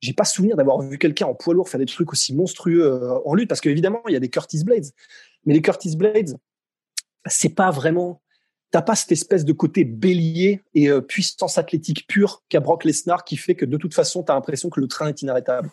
j'ai 0.00 0.12
pas 0.12 0.24
souvenir 0.24 0.56
d'avoir 0.56 0.80
vu 0.80 0.98
quelqu'un 0.98 1.26
en 1.26 1.34
poids 1.34 1.54
lourd 1.54 1.68
faire 1.68 1.80
des 1.80 1.86
trucs 1.86 2.12
aussi 2.12 2.34
monstrueux 2.34 2.82
euh, 2.82 3.18
en 3.24 3.34
lutte, 3.34 3.48
parce 3.48 3.60
qu'évidemment, 3.60 4.02
il 4.08 4.12
y 4.12 4.16
a 4.16 4.20
des 4.20 4.30
Curtis 4.30 4.64
Blades. 4.64 4.86
Mais 5.44 5.54
les 5.54 5.62
Curtis 5.62 5.96
Blades, 5.96 6.36
c'est 7.26 7.54
pas 7.54 7.70
vraiment, 7.70 8.22
t'as 8.70 8.82
pas 8.82 8.94
cette 8.94 9.12
espèce 9.12 9.44
de 9.44 9.52
côté 9.52 9.84
bélier 9.84 10.62
et 10.74 10.88
euh, 10.88 11.00
puissance 11.00 11.58
athlétique 11.58 12.06
pure 12.06 12.42
qu'a 12.48 12.60
Brock 12.60 12.84
Lesnar 12.84 13.24
qui 13.24 13.36
fait 13.36 13.54
que 13.54 13.64
de 13.64 13.76
toute 13.76 13.94
façon, 13.94 14.22
tu 14.22 14.32
as 14.32 14.34
l'impression 14.34 14.70
que 14.70 14.80
le 14.80 14.88
train 14.88 15.08
est 15.08 15.22
inarrêtable. 15.22 15.70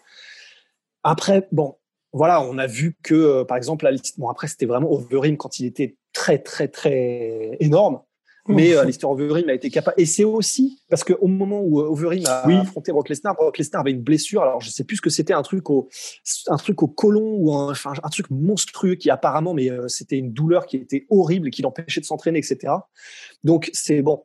Après, 1.03 1.47
bon, 1.51 1.75
voilà, 2.13 2.41
on 2.41 2.57
a 2.57 2.67
vu 2.67 2.97
que, 3.03 3.13
euh, 3.13 3.45
par 3.45 3.57
exemple, 3.57 3.89
bon, 4.17 4.29
après, 4.29 4.47
c'était 4.47 4.65
vraiment 4.65 4.91
Overeem 4.91 5.37
quand 5.37 5.59
il 5.59 5.65
était 5.65 5.97
très, 6.13 6.39
très, 6.39 6.67
très 6.67 7.57
énorme. 7.59 8.01
Mais 8.47 8.75
euh, 8.75 8.83
l'histoire 8.83 9.11
Overeem 9.11 9.49
a 9.49 9.53
été 9.53 9.69
capable. 9.69 9.99
Et 9.99 10.05
c'est 10.05 10.23
aussi 10.23 10.81
parce 10.89 11.03
qu'au 11.03 11.27
moment 11.27 11.61
où 11.61 11.81
euh, 11.81 11.87
Overeem 11.87 12.25
a 12.25 12.47
affronté 12.61 12.91
Brock 12.91 13.09
Lesnar, 13.09 13.35
Brock 13.35 13.57
Lesnar 13.57 13.81
avait 13.81 13.91
une 13.91 14.01
blessure. 14.01 14.41
Alors 14.41 14.61
je 14.61 14.69
sais 14.69 14.83
plus 14.83 14.97
ce 14.97 15.01
que 15.01 15.09
c'était, 15.09 15.33
un 15.33 15.41
truc 15.41 15.69
au, 15.69 15.89
un 16.47 16.57
truc 16.57 16.81
au 16.83 16.87
côlon 16.87 17.35
ou 17.37 17.53
un, 17.53 17.71
enfin, 17.71 17.93
un 18.01 18.09
truc 18.09 18.29
monstrueux 18.29 18.95
qui 18.95 19.09
apparemment, 19.09 19.53
mais 19.53 19.69
euh, 19.69 19.87
c'était 19.87 20.17
une 20.17 20.31
douleur 20.31 20.65
qui 20.65 20.77
était 20.77 21.05
horrible 21.09 21.49
et 21.49 21.51
qui 21.51 21.61
l'empêchait 21.61 22.01
de 22.01 22.05
s'entraîner, 22.05 22.39
etc. 22.39 22.73
Donc 23.43 23.69
c'est 23.73 24.01
bon. 24.01 24.23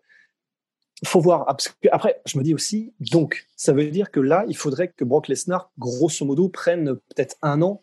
Faut 1.05 1.21
voir. 1.21 1.57
Après, 1.91 2.23
je 2.27 2.39
me 2.39 2.45
dis 2.45 2.55
aussi, 2.55 2.95
donc, 3.01 3.49
ça 3.57 3.73
veut 3.73 3.91
dire 3.91 4.13
que 4.13 4.21
là, 4.21 4.45
il 4.47 4.57
faudrait 4.57 4.87
que 4.87 5.05
Brock 5.05 5.27
Lesnar, 5.27 5.73
grosso 5.77 6.25
modo, 6.25 6.49
prenne 6.49 6.95
peut-être 6.95 7.35
un 7.43 7.61
an 7.61 7.83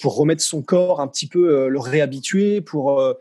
Pour 0.00 0.16
remettre 0.16 0.42
son 0.42 0.62
corps 0.62 1.00
un 1.00 1.08
petit 1.08 1.26
peu, 1.26 1.50
euh, 1.50 1.68
le 1.68 1.78
réhabituer, 1.78 2.60
pour 2.60 3.00
euh, 3.00 3.14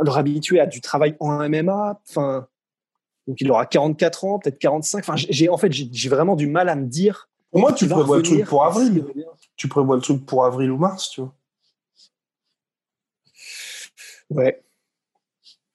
le 0.00 0.10
réhabituer 0.10 0.60
à 0.60 0.66
du 0.66 0.80
travail 0.80 1.16
en 1.20 1.48
MMA. 1.48 2.00
Enfin, 2.08 2.48
donc 3.26 3.40
il 3.40 3.50
aura 3.50 3.66
44 3.66 4.24
ans, 4.24 4.38
peut-être 4.38 4.58
45. 4.58 4.98
Enfin, 5.00 5.14
j'ai 5.16 5.48
en 5.48 5.56
fait 5.56 5.72
j'ai 5.72 6.08
vraiment 6.08 6.36
du 6.36 6.46
mal 6.46 6.68
à 6.68 6.76
me 6.76 6.86
dire. 6.86 7.28
Pour 7.50 7.60
moi, 7.60 7.72
tu 7.72 7.88
prévois 7.88 8.16
le 8.16 8.22
truc 8.22 8.44
pour 8.44 8.64
avril. 8.64 9.04
Tu 9.56 9.68
prévois 9.68 9.96
le 9.96 10.02
truc 10.02 10.24
pour 10.24 10.44
avril 10.44 10.70
ou 10.70 10.78
mars, 10.78 11.10
tu 11.10 11.20
vois. 11.20 11.34
Ouais. 14.30 14.62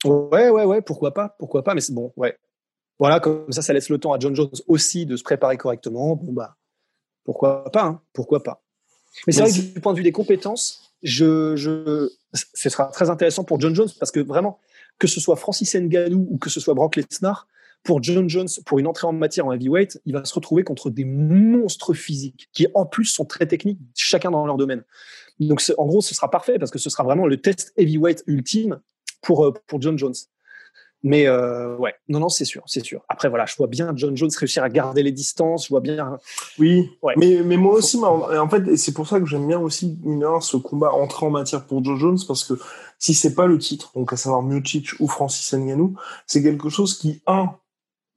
Ouais, 0.05 0.49
ouais, 0.49 0.65
ouais, 0.65 0.81
pourquoi 0.81 1.13
pas, 1.13 1.35
pourquoi 1.39 1.63
pas, 1.63 1.73
mais 1.73 1.81
c'est 1.81 1.93
bon, 1.93 2.13
ouais. 2.15 2.37
Voilà, 2.99 3.19
comme 3.19 3.51
ça, 3.51 3.61
ça 3.61 3.73
laisse 3.73 3.89
le 3.89 3.97
temps 3.97 4.13
à 4.13 4.19
John 4.19 4.35
Jones 4.35 4.51
aussi 4.67 5.05
de 5.05 5.17
se 5.17 5.23
préparer 5.23 5.57
correctement. 5.57 6.15
Bon, 6.15 6.31
bah, 6.31 6.55
pourquoi 7.23 7.69
pas, 7.71 7.83
hein, 7.83 8.01
pourquoi 8.13 8.41
pas. 8.43 8.64
Mais 9.27 9.33
c'est 9.33 9.41
vrai 9.41 9.51
que 9.51 9.73
du 9.73 9.79
point 9.81 9.93
de 9.93 9.97
vue 9.97 10.03
des 10.03 10.11
compétences, 10.11 10.93
je, 11.03 11.55
je, 11.55 12.09
ce 12.33 12.69
sera 12.69 12.85
très 12.87 13.09
intéressant 13.09 13.43
pour 13.43 13.59
John 13.59 13.75
Jones 13.75 13.89
parce 13.99 14.11
que 14.11 14.19
vraiment, 14.19 14.59
que 14.99 15.07
ce 15.07 15.19
soit 15.19 15.35
Francis 15.35 15.75
Ngannou 15.75 16.27
ou 16.29 16.37
que 16.37 16.49
ce 16.49 16.59
soit 16.59 16.73
Brock 16.73 16.95
Lesnar, 16.95 17.47
pour 17.85 18.01
John 18.01 18.27
Jones, 18.27 18.47
pour 18.65 18.79
une 18.79 18.87
entrée 18.87 19.05
en 19.05 19.13
matière 19.13 19.45
en 19.45 19.53
heavyweight, 19.53 20.01
il 20.05 20.13
va 20.13 20.25
se 20.25 20.33
retrouver 20.33 20.63
contre 20.63 20.89
des 20.89 21.05
monstres 21.05 21.93
physiques 21.93 22.49
qui, 22.51 22.67
en 22.73 22.85
plus, 22.85 23.05
sont 23.05 23.25
très 23.25 23.45
techniques, 23.45 23.79
chacun 23.93 24.31
dans 24.31 24.45
leur 24.45 24.57
domaine. 24.57 24.83
Donc, 25.39 25.61
en 25.77 25.85
gros, 25.85 26.01
ce 26.01 26.15
sera 26.15 26.31
parfait 26.31 26.57
parce 26.57 26.71
que 26.71 26.79
ce 26.79 26.89
sera 26.89 27.03
vraiment 27.03 27.27
le 27.27 27.37
test 27.37 27.73
heavyweight 27.77 28.23
ultime 28.25 28.79
pour, 29.21 29.45
euh, 29.45 29.53
pour 29.67 29.81
John 29.81 29.97
Jones. 29.97 30.15
Mais 31.03 31.27
euh, 31.27 31.75
ouais, 31.77 31.93
non, 32.09 32.19
non, 32.19 32.29
c'est 32.29 32.45
sûr, 32.45 32.63
c'est 32.65 32.83
sûr. 32.83 33.01
Après, 33.09 33.29
voilà, 33.29 33.45
je 33.45 33.55
vois 33.55 33.67
bien 33.67 33.93
John 33.95 34.17
Jones 34.17 34.29
réussir 34.39 34.63
à 34.63 34.69
garder 34.69 35.03
les 35.03 35.11
distances. 35.11 35.65
Je 35.65 35.69
vois 35.69 35.81
bien. 35.81 36.17
Oui, 36.57 36.89
ouais. 37.03 37.13
mais, 37.17 37.41
mais 37.43 37.57
moi 37.57 37.73
aussi, 37.73 37.97
en 38.03 38.49
fait, 38.49 38.75
c'est 38.75 38.93
pour 38.93 39.07
ça 39.07 39.19
que 39.19 39.27
j'aime 39.27 39.47
bien 39.47 39.59
aussi 39.59 39.99
ce 40.41 40.57
combat 40.57 40.91
entrer 40.91 41.27
en 41.27 41.29
matière 41.29 41.65
pour 41.65 41.83
John 41.83 41.97
Jones 41.97 42.17
parce 42.27 42.43
que 42.43 42.55
si 42.97 43.13
c'est 43.13 43.35
pas 43.35 43.45
le 43.45 43.59
titre, 43.59 43.91
donc 43.93 44.13
à 44.13 44.17
savoir 44.17 44.41
Miocic 44.41 44.99
ou 44.99 45.07
Francis 45.07 45.53
Ngannou, 45.53 45.95
c'est 46.25 46.41
quelque 46.41 46.69
chose 46.69 46.97
qui 46.97 47.21
un, 47.27 47.51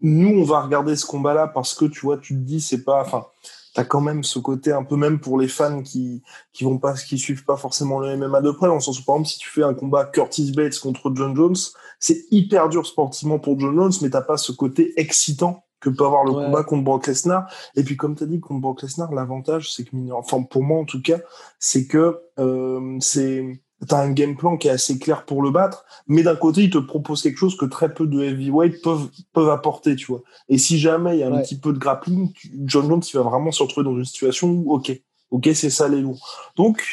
nous 0.00 0.40
on 0.40 0.44
va 0.44 0.61
regarder 0.61 0.97
ce 0.97 1.04
combat-là 1.04 1.49
parce 1.49 1.75
que 1.75 1.85
tu 1.85 2.00
vois, 2.00 2.16
tu 2.16 2.35
te 2.35 2.40
dis 2.40 2.61
c'est 2.61 2.85
pas, 2.85 3.02
enfin, 3.02 3.26
t'as 3.75 3.84
quand 3.84 4.00
même 4.00 4.25
ce 4.25 4.38
côté 4.38 4.72
un 4.72 4.84
peu 4.84 4.96
même 4.96 5.20
pour 5.20 5.38
les 5.38 5.48
fans 5.48 5.82
qui 5.82 6.22
qui 6.52 6.64
vont 6.64 6.78
pas, 6.78 6.94
qui 6.94 7.18
suivent 7.18 7.44
pas 7.44 7.56
forcément 7.56 8.00
le 8.00 8.16
MMA 8.16 8.40
de 8.40 8.50
près. 8.50 8.68
En 8.68 8.80
sens 8.80 9.00
où 9.00 9.04
par 9.04 9.16
exemple, 9.16 9.28
si 9.28 9.38
tu 9.38 9.50
fais 9.50 9.62
un 9.62 9.75
combat 9.75 10.04
Curtis 10.04 10.52
Bates 10.52 10.78
contre 10.78 11.12
John 11.14 11.34
Jones 11.37 11.56
c'est 12.00 12.26
hyper 12.30 12.68
dur 12.68 12.87
sportivement 12.87 13.38
pour 13.38 13.58
John 13.58 13.75
Jones, 13.75 13.92
mais 14.02 14.10
t'as 14.10 14.22
pas 14.22 14.37
ce 14.37 14.52
côté 14.52 14.98
excitant 15.00 15.64
que 15.80 15.90
peut 15.90 16.04
avoir 16.04 16.25
le 16.25 16.32
combat 16.32 16.64
contre 16.64 16.84
Brock 16.84 17.06
Lesnar. 17.06 17.48
Et 17.76 17.84
puis, 17.84 17.96
comme 17.96 18.16
tu 18.16 18.25
as 18.25 18.26
dit, 18.26 18.40
contre 18.40 18.60
Brock 18.60 18.82
Lesnar, 18.82 19.12
l'avantage, 19.12 19.72
c'est 19.72 19.84
que, 19.84 19.96
enfin, 20.12 20.42
pour 20.42 20.62
moi 20.62 20.80
en 20.80 20.84
tout 20.84 21.00
cas, 21.00 21.18
c'est 21.58 21.87
que 21.87 22.20
euh, 22.38 22.96
c'est 23.00 23.60
t'as 23.87 24.02
un 24.02 24.11
game 24.11 24.37
plan 24.37 24.56
qui 24.56 24.68
est 24.68 24.73
assez 24.73 24.99
clair 24.99 25.25
pour 25.25 25.42
le 25.42 25.50
battre, 25.50 25.85
mais 26.06 26.23
d'un 26.23 26.35
côté, 26.35 26.64
il 26.64 26.70
te 26.70 26.78
propose 26.78 27.23
quelque 27.23 27.38
chose 27.38 27.56
que 27.56 27.64
très 27.64 27.92
peu 27.94 28.06
de 28.06 28.20
heavyweight 28.20 28.82
peuvent 28.82 29.08
peuvent 29.32 29.50
apporter, 29.50 29.94
tu 29.94 30.06
vois. 30.06 30.23
Et 30.49 30.58
si 30.58 30.78
jamais 30.78 31.16
il 31.16 31.20
y 31.20 31.23
a 31.23 31.28
un 31.28 31.40
petit 31.40 31.58
peu 31.58 31.73
de 31.73 31.78
grappling, 31.78 32.32
John 32.64 32.88
Jones, 32.88 33.02
il 33.06 33.16
va 33.16 33.23
vraiment 33.23 33.52
se 33.52 33.62
retrouver 33.62 33.85
dans 33.85 33.97
une 33.97 34.04
situation 34.04 34.49
où, 34.49 34.73
ok, 34.73 34.92
ok, 35.30 35.50
c'est 35.54 35.70
ça 35.70 35.88
les 35.88 36.00
lourds. 36.00 36.50
Donc, 36.56 36.85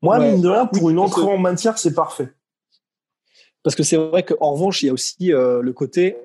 moi, 0.00 0.18
mine 0.20 0.40
de 0.40 0.48
rien, 0.48 0.66
pour 0.66 0.90
une 0.90 0.98
entrée 0.98 1.22
en 1.22 1.38
matière, 1.38 1.76
c'est 1.76 1.94
parfait. 1.94 2.32
Parce 3.64 3.74
que 3.74 3.82
c'est 3.82 3.96
vrai 3.96 4.24
qu'en 4.24 4.52
revanche, 4.52 4.82
il 4.82 4.86
y 4.86 4.90
a 4.90 4.92
aussi 4.92 5.32
euh, 5.32 5.60
le 5.60 5.72
côté. 5.72 6.16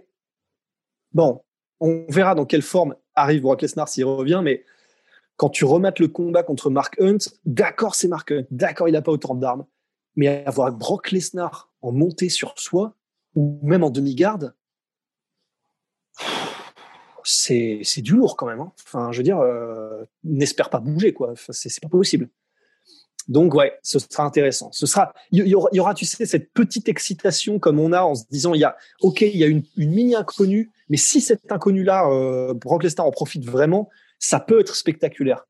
Bon, 1.11 1.41
on 1.79 2.05
verra 2.07 2.35
dans 2.35 2.45
quelle 2.45 2.61
forme 2.61 2.95
arrive 3.15 3.41
Brock 3.41 3.61
Lesnar 3.61 3.87
s'il 3.87 4.05
revient, 4.05 4.41
mais 4.43 4.63
quand 5.37 5.49
tu 5.49 5.65
remates 5.65 5.99
le 5.99 6.07
combat 6.07 6.43
contre 6.43 6.69
Mark 6.69 6.95
Hunt, 6.99 7.17
d'accord, 7.45 7.95
c'est 7.95 8.07
Mark 8.07 8.31
Hunt, 8.31 8.45
d'accord, 8.51 8.87
il 8.87 8.91
n'a 8.91 9.01
pas 9.01 9.11
autant 9.11 9.35
d'armes, 9.35 9.65
mais 10.15 10.45
avoir 10.45 10.71
Brock 10.71 11.11
Lesnar 11.11 11.71
en 11.81 11.91
montée 11.91 12.29
sur 12.29 12.53
soi, 12.57 12.95
ou 13.35 13.59
même 13.63 13.83
en 13.83 13.89
demi-garde, 13.89 14.53
c'est 17.23 18.01
du 18.01 18.13
lourd 18.13 18.35
quand 18.35 18.45
même. 18.45 18.59
Hein. 18.59 18.71
Enfin, 18.85 19.11
je 19.11 19.17
veux 19.17 19.23
dire, 19.23 19.39
euh, 19.39 20.03
n'espère 20.23 20.69
pas 20.69 20.79
bouger, 20.79 21.13
quoi. 21.13 21.33
c'est 21.49 21.81
pas 21.81 21.89
possible. 21.89 22.29
Donc 23.29 23.53
ouais, 23.53 23.73
ce 23.83 23.99
sera 23.99 24.23
intéressant. 24.25 24.69
Ce 24.73 24.85
sera, 24.85 25.13
il 25.31 25.47
y, 25.47 25.55
aura, 25.55 25.93
tu 25.93 26.05
sais, 26.05 26.25
cette 26.25 26.51
petite 26.51 26.89
excitation 26.89 27.57
comme 27.57 27.79
on 27.79 27.93
a 27.93 28.01
en 28.01 28.15
se 28.15 28.25
disant, 28.29 28.53
il 28.53 28.59
y 28.59 28.65
a, 28.65 28.75
ok, 29.01 29.21
il 29.21 29.37
y 29.37 29.43
a 29.45 29.47
une, 29.47 29.63
mini 29.77 30.15
inconnue, 30.15 30.71
mais 30.89 30.97
si 30.97 31.21
cet 31.21 31.49
inconnu-là, 31.51 32.09
euh, 32.09 32.53
Brock 32.53 32.83
Lesnar 32.83 33.07
en 33.07 33.11
profite 33.11 33.45
vraiment, 33.45 33.89
ça 34.23 34.39
peut 34.39 34.61
être 34.61 34.75
spectaculaire. 34.75 35.45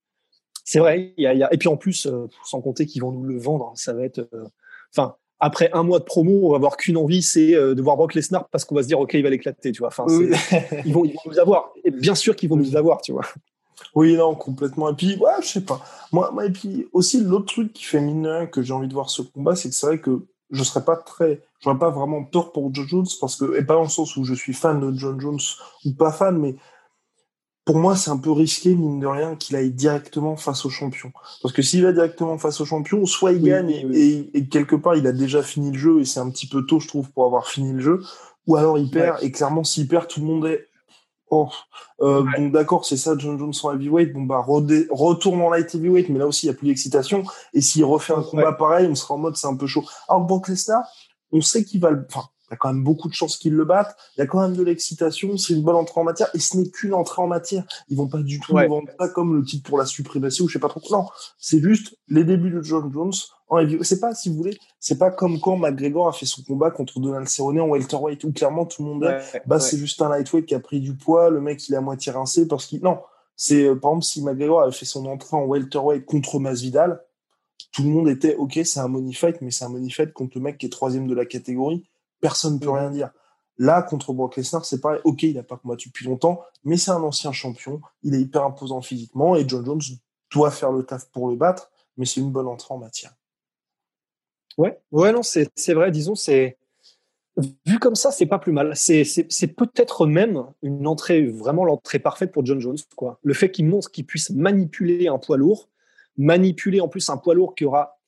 C'est 0.66 0.80
vrai. 0.80 1.14
Il 1.18 1.24
y 1.24 1.28
a, 1.28 1.54
et 1.54 1.58
puis 1.58 1.70
en 1.70 1.78
plus, 1.78 2.08
euh, 2.08 2.28
sans 2.44 2.60
compter 2.60 2.88
qu'ils 2.88 3.04
vont 3.04 3.12
nous 3.12 3.24
le 3.24 3.38
vendre, 3.38 3.72
ça 3.76 3.94
va 3.94 4.04
être, 4.04 4.28
euh, 4.34 4.46
enfin. 4.96 5.16
après 5.40 5.70
un 5.74 5.84
mois 5.84 6.00
de 6.00 6.06
promo, 6.06 6.48
on 6.48 6.50
va 6.50 6.56
avoir 6.56 6.78
qu'une 6.78 6.98
envie, 6.98 7.22
c'est 7.22 7.54
euh, 7.54 7.76
de 7.76 7.82
voir 7.84 7.98
Brock 7.98 8.16
Lesnar 8.16 8.48
parce 8.50 8.66
qu'on 8.66 8.74
va 8.74 8.82
se 8.82 8.88
dire 8.88 9.00
ok, 9.00 9.14
il 9.14 9.22
va 9.22 9.30
l'éclater, 9.30 9.72
tu 9.72 9.80
vois. 9.80 9.90
Enfin, 9.90 10.06
ils, 10.86 10.94
vont, 10.94 11.06
ils 11.06 11.14
vont 11.14 11.22
nous 11.28 11.40
avoir. 11.40 11.72
Et 11.84 11.92
bien 11.92 12.16
sûr 12.16 12.36
qu'ils 12.36 12.50
vont 12.50 12.56
nous 12.56 12.76
avoir, 12.76 13.02
tu 13.02 13.12
vois. 13.12 13.26
Oui, 13.94 14.16
non, 14.16 14.34
complètement. 14.34 14.90
Et 14.90 14.96
puis, 14.96 15.18
ouais, 15.18 15.34
je 15.42 15.48
sais 15.48 15.62
pas. 15.62 15.82
Moi, 16.12 16.32
moi 16.32 16.46
et 16.46 16.52
puis 16.52 16.88
aussi, 16.94 17.22
l'autre 17.22 17.54
truc 17.54 17.74
qui 17.74 17.84
fait 17.84 18.02
mine 18.02 18.50
que 18.52 18.64
j'ai 18.64 18.74
envie 18.74 18.88
de 18.88 18.94
voir 18.94 19.12
ce 19.12 19.22
combat, 19.22 19.56
c'est 19.56 19.70
que 19.70 19.76
c'est 19.76 19.86
vrai 19.86 20.00
que 20.00 20.26
je 20.50 20.64
serais 20.64 20.84
pas 20.86 20.96
très, 20.96 21.42
j'aurais 21.60 21.78
pas 21.78 21.90
vraiment 21.90 22.24
peur 22.24 22.52
pour 22.52 22.74
John 22.74 22.88
Jones 22.88 23.08
parce 23.20 23.36
que, 23.36 23.56
et 23.58 23.64
pas 23.64 23.74
dans 23.76 23.84
le 23.84 23.90
sens 23.90 24.16
où 24.16 24.24
je 24.24 24.34
suis 24.34 24.54
fan 24.54 24.80
de 24.80 24.98
John 24.98 25.20
Jones 25.20 25.40
ou 25.86 25.94
pas 25.94 26.12
fan, 26.12 26.38
mais 26.38 26.56
pour 27.66 27.78
moi, 27.78 27.96
c'est 27.96 28.10
un 28.10 28.18
peu 28.18 28.32
risqué, 28.32 28.76
mine 28.76 29.00
de 29.00 29.08
rien, 29.08 29.36
qu'il 29.36 29.56
aille 29.56 29.72
directement 29.72 30.36
face 30.36 30.66
au 30.66 30.70
champion. 30.70 31.12
Parce 31.42 31.54
que 31.54 31.62
s'il 31.62 31.84
va 31.84 31.94
directement 31.94 32.38
face 32.38 32.60
au 32.60 32.66
champion, 32.66 33.06
soit 33.06 33.32
il 33.32 33.42
gagne 33.42 33.70
Et, 33.94 34.48
quelque 34.50 34.76
part, 34.76 34.96
il 34.96 35.08
a 35.08 35.14
déjà 35.14 35.42
fini 35.42 35.72
le 35.72 35.78
jeu 35.78 36.02
et 36.02 36.06
c'est 36.06 36.20
un 36.20 36.30
petit 36.30 36.48
peu 36.48 36.66
tôt, 36.66 36.80
je 36.80 36.88
trouve, 36.88 37.10
pour 37.12 37.26
avoir 37.26 37.48
fini 37.48 37.72
le 37.72 37.80
jeu. 37.80 38.04
Ou 38.48 38.58
alors 38.58 38.78
il 38.78 38.90
perd 38.90 39.24
et 39.24 39.32
clairement, 39.32 39.64
s'il 39.64 39.88
perd, 39.88 40.08
tout 40.08 40.20
le 40.20 40.26
monde 40.26 40.46
est 40.48 40.68
Oh, 41.36 41.50
euh, 42.02 42.24
bon 42.38 42.50
d'accord, 42.50 42.86
c'est 42.86 42.98
ça, 42.98 43.16
John 43.18 43.40
Jones 43.40 43.54
en 43.64 43.74
heavyweight. 43.74 44.14
Bon 44.14 44.22
bah 44.22 44.46
retourne 44.46 45.42
en 45.42 45.50
light 45.50 45.74
heavyweight, 45.74 46.10
mais 46.10 46.20
là 46.20 46.28
aussi 46.28 46.46
il 46.46 46.50
y 46.50 46.52
a 46.52 46.54
plus 46.54 46.68
d'excitation. 46.68 47.24
Et 47.54 47.62
s'il 47.62 47.84
refait 47.86 48.14
un 48.14 48.22
combat 48.22 48.52
pareil, 48.52 48.86
on 48.86 48.94
sera 48.94 49.16
en 49.16 49.18
mode 49.18 49.36
c'est 49.36 49.48
un 49.48 49.56
peu 49.56 49.66
chaud. 49.66 49.84
Alors 50.08 50.26
Brock 50.26 50.48
Lesnar, 50.48 50.84
on 51.32 51.42
sait 51.42 51.64
qu'il 51.64 51.82
va, 51.82 51.90
le... 51.90 52.06
enfin 52.08 52.28
il 52.50 52.52
y 52.52 52.56
a 52.56 52.58
quand 52.58 52.74
même 52.74 52.84
beaucoup 52.84 53.08
de 53.08 53.14
chances 53.14 53.38
qu'ils 53.38 53.54
le 53.54 53.64
battent. 53.64 53.96
Il 54.16 54.20
y 54.20 54.24
a 54.24 54.28
quand 54.28 54.42
même 54.42 54.56
de 54.56 54.64
l'excitation. 54.64 55.38
C'est 55.38 55.54
une 55.54 55.64
bonne 55.64 55.76
entrée 55.76 56.02
en 56.02 56.04
matière. 56.04 56.30
Et 56.34 56.40
ce 56.40 56.58
n'est 56.58 56.70
qu'une 56.70 56.94
entrée 56.94 57.22
en 57.22 57.28
matière. 57.28 57.64
Ils 57.88 57.98
vont 57.98 58.08
pas 58.08 58.22
du 58.22 58.40
tout 58.40 58.54
vendre 58.54 58.90
ça 59.00 59.08
comme 59.08 59.36
le 59.36 59.44
titre 59.44 59.68
pour 59.68 59.78
la 59.78 59.86
suprématie 59.86 60.42
ou 60.42 60.48
je 60.50 60.54
sais 60.54 60.60
pas 60.60 60.68
trop. 60.68 60.82
Non, 60.92 61.08
c'est 61.38 61.62
juste 61.62 61.98
les 62.10 62.26
débuts 62.26 62.52
de 62.52 62.62
John 62.62 62.92
Jones 62.94 63.14
C'est 63.82 64.00
pas, 64.00 64.14
si 64.14 64.30
vous 64.30 64.36
voulez, 64.36 64.58
c'est 64.80 64.98
pas 64.98 65.10
comme 65.10 65.40
quand 65.40 65.56
McGregor 65.56 66.10
a 66.10 66.12
fait 66.12 66.26
son 66.26 66.44
combat 66.44 66.70
contre 66.70 67.00
Donald 67.00 67.28
Cerrone 67.30 67.62
en 67.62 67.68
welterweight 67.68 68.24
où 68.26 68.34
clairement 68.34 68.66
tout 68.66 68.84
le 68.84 68.90
monde 68.90 69.04
est, 69.06 69.42
bah 69.48 69.60
c'est 69.60 69.78
juste 69.78 70.02
un 70.02 70.10
lightweight 70.10 70.46
qui 70.46 70.56
a 70.56 70.60
pris 70.60 70.82
du 70.82 70.96
poids. 70.96 71.30
Le 71.30 71.40
mec 71.40 71.68
il 71.70 71.74
est 71.74 71.78
à 71.78 71.82
moitié 71.82 72.12
rincé 72.12 72.48
parce 72.48 72.66
qu'il, 72.66 72.82
non. 72.82 73.00
C'est, 73.36 73.66
euh, 73.66 73.76
par 73.76 73.92
exemple, 73.92 74.06
si 74.06 74.22
McGregor 74.22 74.62
avait 74.62 74.72
fait 74.72 74.86
son 74.86 75.06
entrée 75.06 75.38
en 75.38 75.46
welterweight 75.46 76.06
contre 76.06 76.40
Masvidal, 76.40 77.02
tout 77.72 77.82
le 77.82 77.90
monde 77.90 78.10
était, 78.10 78.36
ok, 78.36 78.60
c'est 78.64 78.80
un 78.80 78.88
money 78.88 79.14
fight, 79.14 79.42
mais 79.42 79.50
c'est 79.50 79.66
un 79.66 79.70
money 79.70 79.90
fight 79.90 80.14
contre 80.14 80.38
le 80.38 80.44
mec 80.44 80.60
qui 80.60 80.68
est 80.68 80.70
troisième 80.70 81.08
de 81.08 81.16
la 81.16 81.26
catégorie 81.26 81.84
personne 82.24 82.54
ne 82.54 82.60
peut 82.60 82.72
rien 82.72 82.90
dire. 82.90 83.12
Là, 83.58 83.82
contre 83.84 84.14
Brock 84.14 84.38
Lesnar, 84.38 84.64
c'est 84.64 84.80
pareil. 84.80 85.02
Ok, 85.04 85.24
il 85.24 85.36
n'a 85.36 85.44
pas 85.44 85.58
combattu 85.58 85.90
depuis 85.90 86.06
longtemps, 86.06 86.42
mais 86.64 86.78
c'est 86.78 86.92
un 86.92 87.04
ancien 87.04 87.34
champion. 87.34 87.82
Il 88.02 88.16
est 88.16 88.22
hyper 88.22 88.46
imposant 88.46 88.82
physiquement 88.82 89.36
et 89.36 89.44
John 89.46 89.66
Jones 89.66 89.82
doit 90.32 90.50
faire 90.50 90.72
le 90.72 90.84
taf 90.84 91.12
pour 91.12 91.28
le 91.30 91.36
battre, 91.36 91.70
mais 91.98 92.06
c'est 92.06 92.22
une 92.22 92.32
bonne 92.32 92.48
entrée 92.48 92.74
en 92.74 92.78
matière. 92.78 93.14
Ouais, 94.58 94.80
ouais, 94.92 95.12
non, 95.12 95.22
c'est 95.22 95.74
vrai. 95.74 95.92
Disons, 95.92 96.16
c'est 96.16 96.58
vu 97.66 97.78
comme 97.80 97.96
ça, 97.96 98.12
c'est 98.12 98.26
pas 98.26 98.40
plus 98.40 98.54
mal. 98.54 98.74
C'est 98.76 99.48
peut-être 99.56 100.08
même 100.08 100.46
une 100.62 100.88
entrée, 100.88 101.26
vraiment 101.26 101.66
l'entrée 101.66 102.00
parfaite 102.00 102.32
pour 102.32 102.46
John 102.46 102.62
Jones. 102.62 102.78
Quoi. 102.96 103.20
Le 103.22 103.34
fait 103.34 103.52
qu'il 103.52 103.68
montre 103.68 103.92
qu'il 103.92 104.06
puisse 104.06 104.30
manipuler 104.30 105.10
un 105.10 105.18
poids 105.18 105.36
lourd, 105.36 105.68
manipuler 106.18 106.80
en 106.80 106.88
plus 106.88 107.10
un 107.10 107.18
poids 107.18 107.34
lourd 107.34 107.54
qui 107.54 107.66
aura 107.66 108.00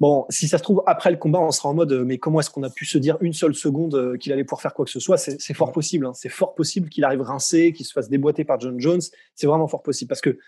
Bon, 0.00 0.26
si 0.28 0.46
ça 0.46 0.58
se 0.58 0.62
trouve, 0.62 0.82
après 0.86 1.10
le 1.10 1.16
combat, 1.16 1.40
on 1.40 1.50
sera 1.50 1.68
en 1.68 1.74
mode, 1.74 1.92
mais 2.06 2.18
comment 2.18 2.38
est-ce 2.38 2.50
qu'on 2.50 2.62
a 2.62 2.70
pu 2.70 2.86
se 2.86 2.98
dire 2.98 3.18
une 3.20 3.32
seule 3.32 3.54
seconde 3.54 3.96
euh, 3.96 4.16
qu'il 4.16 4.32
allait 4.32 4.44
pouvoir 4.44 4.62
faire 4.62 4.74
quoi 4.74 4.84
que 4.84 4.90
ce 4.90 5.00
soit? 5.00 5.16
C'est 5.16 5.54
fort 5.54 5.72
possible. 5.72 6.06
Hein. 6.06 6.12
C'est 6.14 6.28
fort 6.28 6.54
possible 6.54 6.88
qu'il 6.88 7.04
arrive 7.04 7.22
rincé, 7.22 7.72
qu'il 7.72 7.84
se 7.84 7.92
fasse 7.92 8.08
déboîter 8.08 8.44
par 8.44 8.60
John 8.60 8.80
Jones. 8.80 9.00
C'est 9.34 9.48
vraiment 9.48 9.66
fort 9.66 9.82
possible. 9.82 10.08
Parce 10.08 10.20
que 10.20 10.38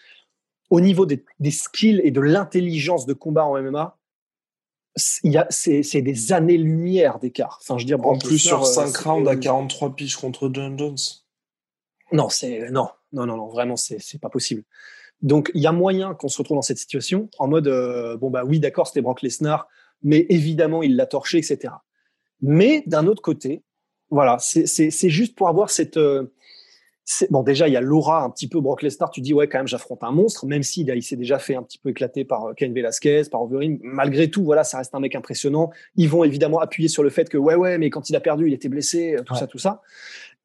au 0.71 0.81
niveau 0.81 1.05
des, 1.05 1.25
skills 1.51 2.01
et 2.05 2.13
de 2.13 2.21
l'intelligence 2.21 3.07
de 3.07 3.13
combat 3.13 3.45
en 3.45 3.61
MMA, 3.61 3.99
c'est 4.97 6.03
des 6.03 6.33
années-lumière 6.33 7.19
d'écart. 7.19 7.59
Enfin, 7.61 7.77
je 7.77 7.83
veux 7.83 7.87
dire, 7.87 8.07
en 8.07 8.19
plus, 8.19 8.39
sur 8.39 8.65
5 8.65 8.87
euh, 8.87 9.11
rounds 9.11 9.29
à 9.29 9.37
43 9.37 9.97
piches 9.97 10.17
contre 10.17 10.49
John 10.53 10.79
Jones. 10.79 10.97
Non, 12.13 12.29
c'est 12.29 12.71
non, 12.71 12.89
non, 13.13 13.27
non, 13.27 13.37
non, 13.37 13.49
vraiment, 13.49 13.77
c'est 13.77 14.21
pas 14.21 14.31
possible. 14.31 14.63
Donc, 15.23 15.51
il 15.55 15.61
y 15.61 15.67
a 15.67 15.73
moyen 15.73 16.15
qu'on 16.15 16.29
se 16.29 16.39
retrouve 16.39 16.57
dans 16.57 16.63
cette 16.63 16.79
situation 16.79 17.29
en 17.39 17.47
mode, 17.47 17.69
euh, 17.69 18.17
bon, 18.17 18.31
bah 18.31 18.43
oui, 18.47 18.59
d'accord, 18.59 18.87
c'était 18.87 19.03
Brock 19.03 19.23
Lesnar, 19.23 19.69
mais 20.03 20.27
évidemment, 20.31 20.83
il 20.83 20.97
l'a 20.97 21.07
torché, 21.07 21.39
etc. 21.39 21.75
Mais 22.41 22.83
d'un 22.87 23.07
autre 23.07 23.21
côté, 23.21 23.63
voilà, 24.09 24.39
c'est 24.39 25.09
juste 25.09 25.37
pour 25.37 25.49
avoir 25.49 25.71
cette. 25.71 25.99
Euh, 25.99 26.33
bon, 27.29 27.43
déjà, 27.43 27.69
il 27.69 27.75
y 27.75 27.77
a 27.77 27.81
l'aura 27.83 28.25
un 28.25 28.31
petit 28.31 28.49
peu 28.49 28.61
Brock 28.61 28.83
Lesnar. 28.83 29.11
Tu 29.11 29.21
dis, 29.21 29.35
ouais, 29.35 29.47
quand 29.47 29.59
même, 29.59 29.69
j'affronte 29.69 30.03
un 30.03 30.11
monstre, 30.11 30.47
même 30.47 30.63
s'il 30.63 30.89
il 30.89 31.03
s'est 31.03 31.17
déjà 31.17 31.39
fait 31.39 31.55
un 31.55 31.63
petit 31.63 31.79
peu 31.79 31.91
éclater 31.91 32.25
par 32.25 32.47
euh, 32.47 32.55
Ken 32.55 32.73
Velasquez, 32.73 33.25
par 33.31 33.43
Overeem. 33.43 33.79
Malgré 33.83 34.31
tout, 34.31 34.43
voilà, 34.43 34.65
ça 34.65 34.79
reste 34.79 34.95
un 34.95 35.01
mec 35.01 35.15
impressionnant. 35.15 35.71
Ils 35.97 36.09
vont 36.09 36.25
évidemment 36.25 36.61
appuyer 36.61 36.89
sur 36.89 37.03
le 37.03 37.11
fait 37.11 37.29
que, 37.29 37.37
ouais, 37.37 37.55
ouais, 37.55 37.77
mais 37.77 37.91
quand 37.91 38.09
il 38.09 38.17
a 38.17 38.21
perdu, 38.21 38.47
il 38.47 38.55
était 38.55 38.71
blessé, 38.71 39.17
tout 39.27 39.35
ça, 39.35 39.47
tout 39.47 39.59
ça. 39.59 39.83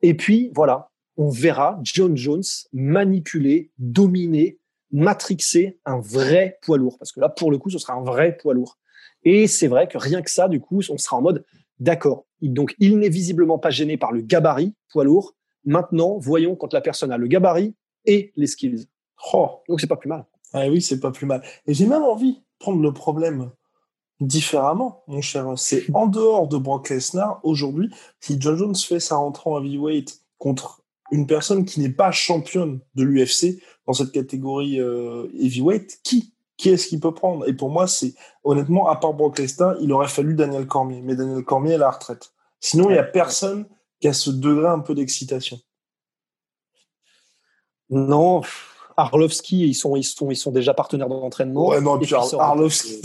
Et 0.02 0.16
puis, 0.16 0.52
voilà, 0.54 0.92
on 1.18 1.30
verra 1.30 1.80
John 1.84 2.18
Jones 2.18 2.44
manipuler, 2.74 3.72
dominer, 3.80 4.60
matrixer 4.92 5.80
un 5.86 6.00
vrai 6.00 6.60
poids 6.62 6.78
lourd. 6.78 6.98
Parce 6.98 7.12
que 7.12 7.20
là, 7.20 7.30
pour 7.30 7.52
le 7.52 7.58
coup, 7.58 7.70
ce 7.70 7.78
sera 7.78 7.94
un 7.94 8.04
vrai 8.04 8.38
poids 8.38 8.54
lourd. 8.54 8.78
Et 9.24 9.48
c'est 9.48 9.68
vrai 9.68 9.88
que 9.88 9.98
rien 9.98 10.22
que 10.22 10.30
ça, 10.30 10.48
du 10.48 10.60
coup, 10.60 10.82
on 10.90 10.98
sera 10.98 11.18
en 11.18 11.22
mode 11.22 11.46
d'accord. 11.80 12.26
Donc, 12.42 12.76
il 12.80 12.98
n'est 13.00 13.10
visiblement 13.10 13.58
pas 13.58 13.72
gêné 13.72 13.98
par 13.98 14.12
le 14.12 14.22
gabarit 14.22 14.76
poids 14.90 15.04
lourd. 15.04 15.36
Maintenant, 15.66 16.18
voyons 16.18 16.56
quand 16.56 16.74
la 16.74 16.82
personne 16.82 17.12
a 17.12 17.18
le 17.18 17.28
gabarit 17.28 17.76
et 18.06 18.32
les 18.36 18.48
skills. 18.48 18.86
Oh. 19.34 19.62
Donc, 19.68 19.82
c'est 19.82 19.88
pas 19.88 19.96
plus 19.96 20.10
mal. 20.10 20.26
Ah 20.54 20.68
oui, 20.70 20.82
c'est 20.82 21.00
pas 21.00 21.12
plus 21.12 21.26
mal. 21.26 21.44
Et 21.66 21.74
j'ai 21.74 21.88
même 21.88 22.04
envie 22.04 22.34
de 22.34 22.42
prendre 22.60 22.82
le 22.82 22.94
problème 22.94 23.52
différemment, 24.20 25.04
mon 25.08 25.22
cher. 25.22 25.48
C'est 25.58 25.86
en 25.94 26.08
dehors 26.08 26.48
de 26.48 26.58
Brock 26.58 26.90
Lesnar, 26.90 27.40
aujourd'hui, 27.44 27.90
si 28.20 28.38
John 28.40 28.58
Jones 28.58 28.76
fait 28.76 29.00
sa 29.00 29.18
rentrée 29.18 29.50
en 29.50 29.64
heavyweight 29.64 30.22
contre 30.38 30.85
une 31.16 31.28
personne 31.28 31.66
qui 31.66 31.80
n'est 31.80 31.90
pas 31.90 32.12
championne 32.12 32.80
de 32.96 33.04
l'UFC 33.04 33.62
dans 33.88 33.94
cette 33.94 34.12
catégorie 34.12 34.80
euh, 34.80 35.28
heavyweight, 35.40 36.00
qui 36.04 36.34
qui 36.58 36.70
est-ce 36.70 36.88
qu'il 36.88 37.00
peut 37.00 37.14
prendre? 37.14 37.48
Et 37.50 37.54
pour 37.54 37.70
moi, 37.70 37.86
c'est 37.86 38.14
honnêtement, 38.44 38.88
à 38.88 38.96
part 38.96 39.14
Brock 39.14 39.40
Lesnar, 39.40 39.76
il 39.82 39.92
aurait 39.92 40.08
fallu 40.08 40.36
Daniel 40.36 40.68
Cormier. 40.68 41.02
Mais 41.02 41.16
Daniel 41.16 41.44
Cormier 41.44 41.72
est 41.72 41.76
à 41.76 41.80
la 41.80 41.90
retraite. 41.92 42.32
Sinon, 42.62 42.90
il 42.90 42.94
n'y 42.94 42.98
a 42.98 43.04
personne 43.04 43.68
qui 44.00 44.08
a 44.08 44.14
ce 44.14 44.30
degré 44.30 44.68
un 44.68 44.80
peu 44.80 44.96
d'excitation. 44.96 45.60
Non, 47.90 48.42
Arlovski, 48.98 49.68
ils 49.68 49.74
sont, 49.74 49.96
ils 49.96 50.04
sont, 50.04 50.32
ils 50.32 50.38
sont 50.38 50.52
déjà 50.52 50.74
partenaires 50.74 51.10
d'entraînement. 51.10 51.68
Ouais, 51.68 51.82
non, 51.82 52.00
puis 52.00 52.14
Arlovski. 52.14 53.02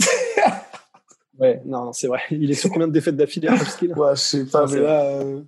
ouais, 1.39 1.61
non, 1.65 1.91
c'est 1.91 2.07
vrai. 2.07 2.21
Il 2.31 2.49
est 2.49 2.55
sur 2.55 2.71
combien 2.71 2.87
de 2.87 2.93
défaites 2.93 3.17
d'affilée, 3.17 3.49
Arlovski 3.49 3.87
Ouais, 3.93 4.15
je 4.15 4.21
sais 4.21 4.45
pas, 4.45 4.65
mais 4.65 4.79
là. 4.79 5.03
Euh, 5.03 5.41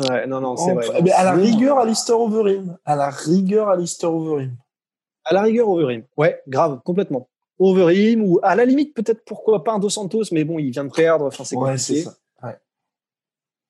Ouais, 0.00 0.26
non, 0.26 0.40
non, 0.40 0.56
c'est 0.56 0.72
vrai. 0.72 1.02
Mais 1.02 1.12
à 1.12 1.24
la 1.24 1.32
rigueur, 1.32 1.78
Alistair 1.78 2.20
Overeem. 2.20 2.76
À 2.84 2.96
la 2.96 3.10
rigueur, 3.10 3.68
Alistair 3.68 4.12
Overeem. 4.12 4.56
À 5.24 5.34
la 5.34 5.42
rigueur, 5.42 5.68
Overeem. 5.68 6.04
Ouais, 6.16 6.42
grave, 6.48 6.80
complètement. 6.84 7.28
Overeem, 7.58 8.22
ou 8.22 8.40
à 8.42 8.56
la 8.56 8.64
limite, 8.64 8.94
peut-être 8.94 9.24
pourquoi 9.24 9.62
pas 9.62 9.72
un 9.72 9.78
Dos 9.78 9.90
Santos, 9.90 10.24
mais 10.32 10.44
bon, 10.44 10.58
il 10.58 10.70
vient 10.70 10.84
de 10.84 10.90
perdre. 10.90 11.26
Enfin, 11.26 11.44
c'est 11.44 11.56
ouais, 11.56 11.78
c'est 11.78 12.02
ça. 12.02 12.14
Ouais. 12.42 12.56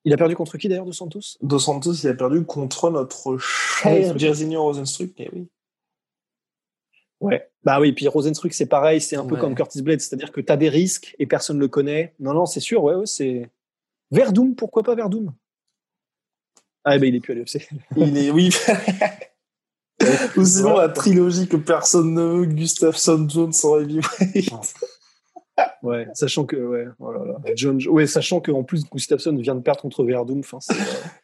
Il 0.03 0.13
a 0.13 0.17
perdu 0.17 0.35
contre 0.35 0.57
qui 0.57 0.67
d'ailleurs, 0.67 0.85
Dos 0.85 0.93
Santos? 0.93 1.37
Dos 1.41 1.59
Santos, 1.59 1.93
il 1.93 2.09
a 2.09 2.15
perdu 2.15 2.43
contre 2.43 2.89
notre 2.89 3.37
cher 3.37 4.17
Jairzinho 4.17 4.63
Rosenstruck, 4.63 5.11
eh 5.17 5.29
oui. 5.31 5.47
Ouais, 7.21 7.49
bah 7.63 7.79
oui, 7.79 7.93
puis 7.93 8.07
Rosenstruck, 8.07 8.53
c'est 8.53 8.65
pareil, 8.65 8.99
c'est 8.99 9.15
un 9.15 9.25
peu 9.25 9.37
comme 9.37 9.55
Curtis 9.55 9.81
Blade, 9.81 10.01
c'est-à-dire 10.01 10.31
que 10.31 10.41
tu 10.41 10.51
as 10.51 10.57
des 10.57 10.69
risques 10.69 11.15
et 11.17 11.25
personne 11.25 11.57
ne 11.57 11.61
le 11.61 11.67
connaît. 11.67 12.13
Non, 12.19 12.33
non, 12.33 12.45
c'est 12.45 12.59
sûr, 12.59 12.83
ouais, 12.83 12.95
ouais 12.95 13.05
c'est. 13.05 13.49
Verdoum, 14.11 14.55
pourquoi 14.55 14.83
pas 14.83 14.95
Verdoum 14.95 15.33
ah, 16.85 16.99
ben 16.99 17.07
il 17.07 17.15
est 17.15 17.19
plus 17.19 17.33
à 17.33 17.35
l'UFC. 17.35 17.67
il 17.97 18.17
est, 18.17 18.29
oui. 18.29 18.51
Ou 20.37 20.45
sinon, 20.45 20.77
la 20.77 20.89
trilogie 20.89 21.47
que 21.47 21.57
personne 21.57 22.13
ne 22.13 22.21
veut, 22.21 22.45
Gustafsson, 22.45 23.27
Jones 23.27 23.53
en 23.63 23.79
heavyweight. 23.79 24.51
ouais, 25.83 26.07
sachant 26.13 26.45
que, 26.45 26.57
ouais, 26.57 26.85
oh 26.99 27.13
John, 27.55 27.79
ouais, 27.87 28.05
sachant 28.05 28.39
qu'en 28.39 28.63
plus, 28.63 28.83
Gustafsson 28.87 29.35
vient 29.37 29.55
de 29.55 29.61
perdre 29.61 29.81
contre 29.81 30.03
Verdum. 30.03 30.39
Enfin, 30.39 30.59
euh, 30.71 30.75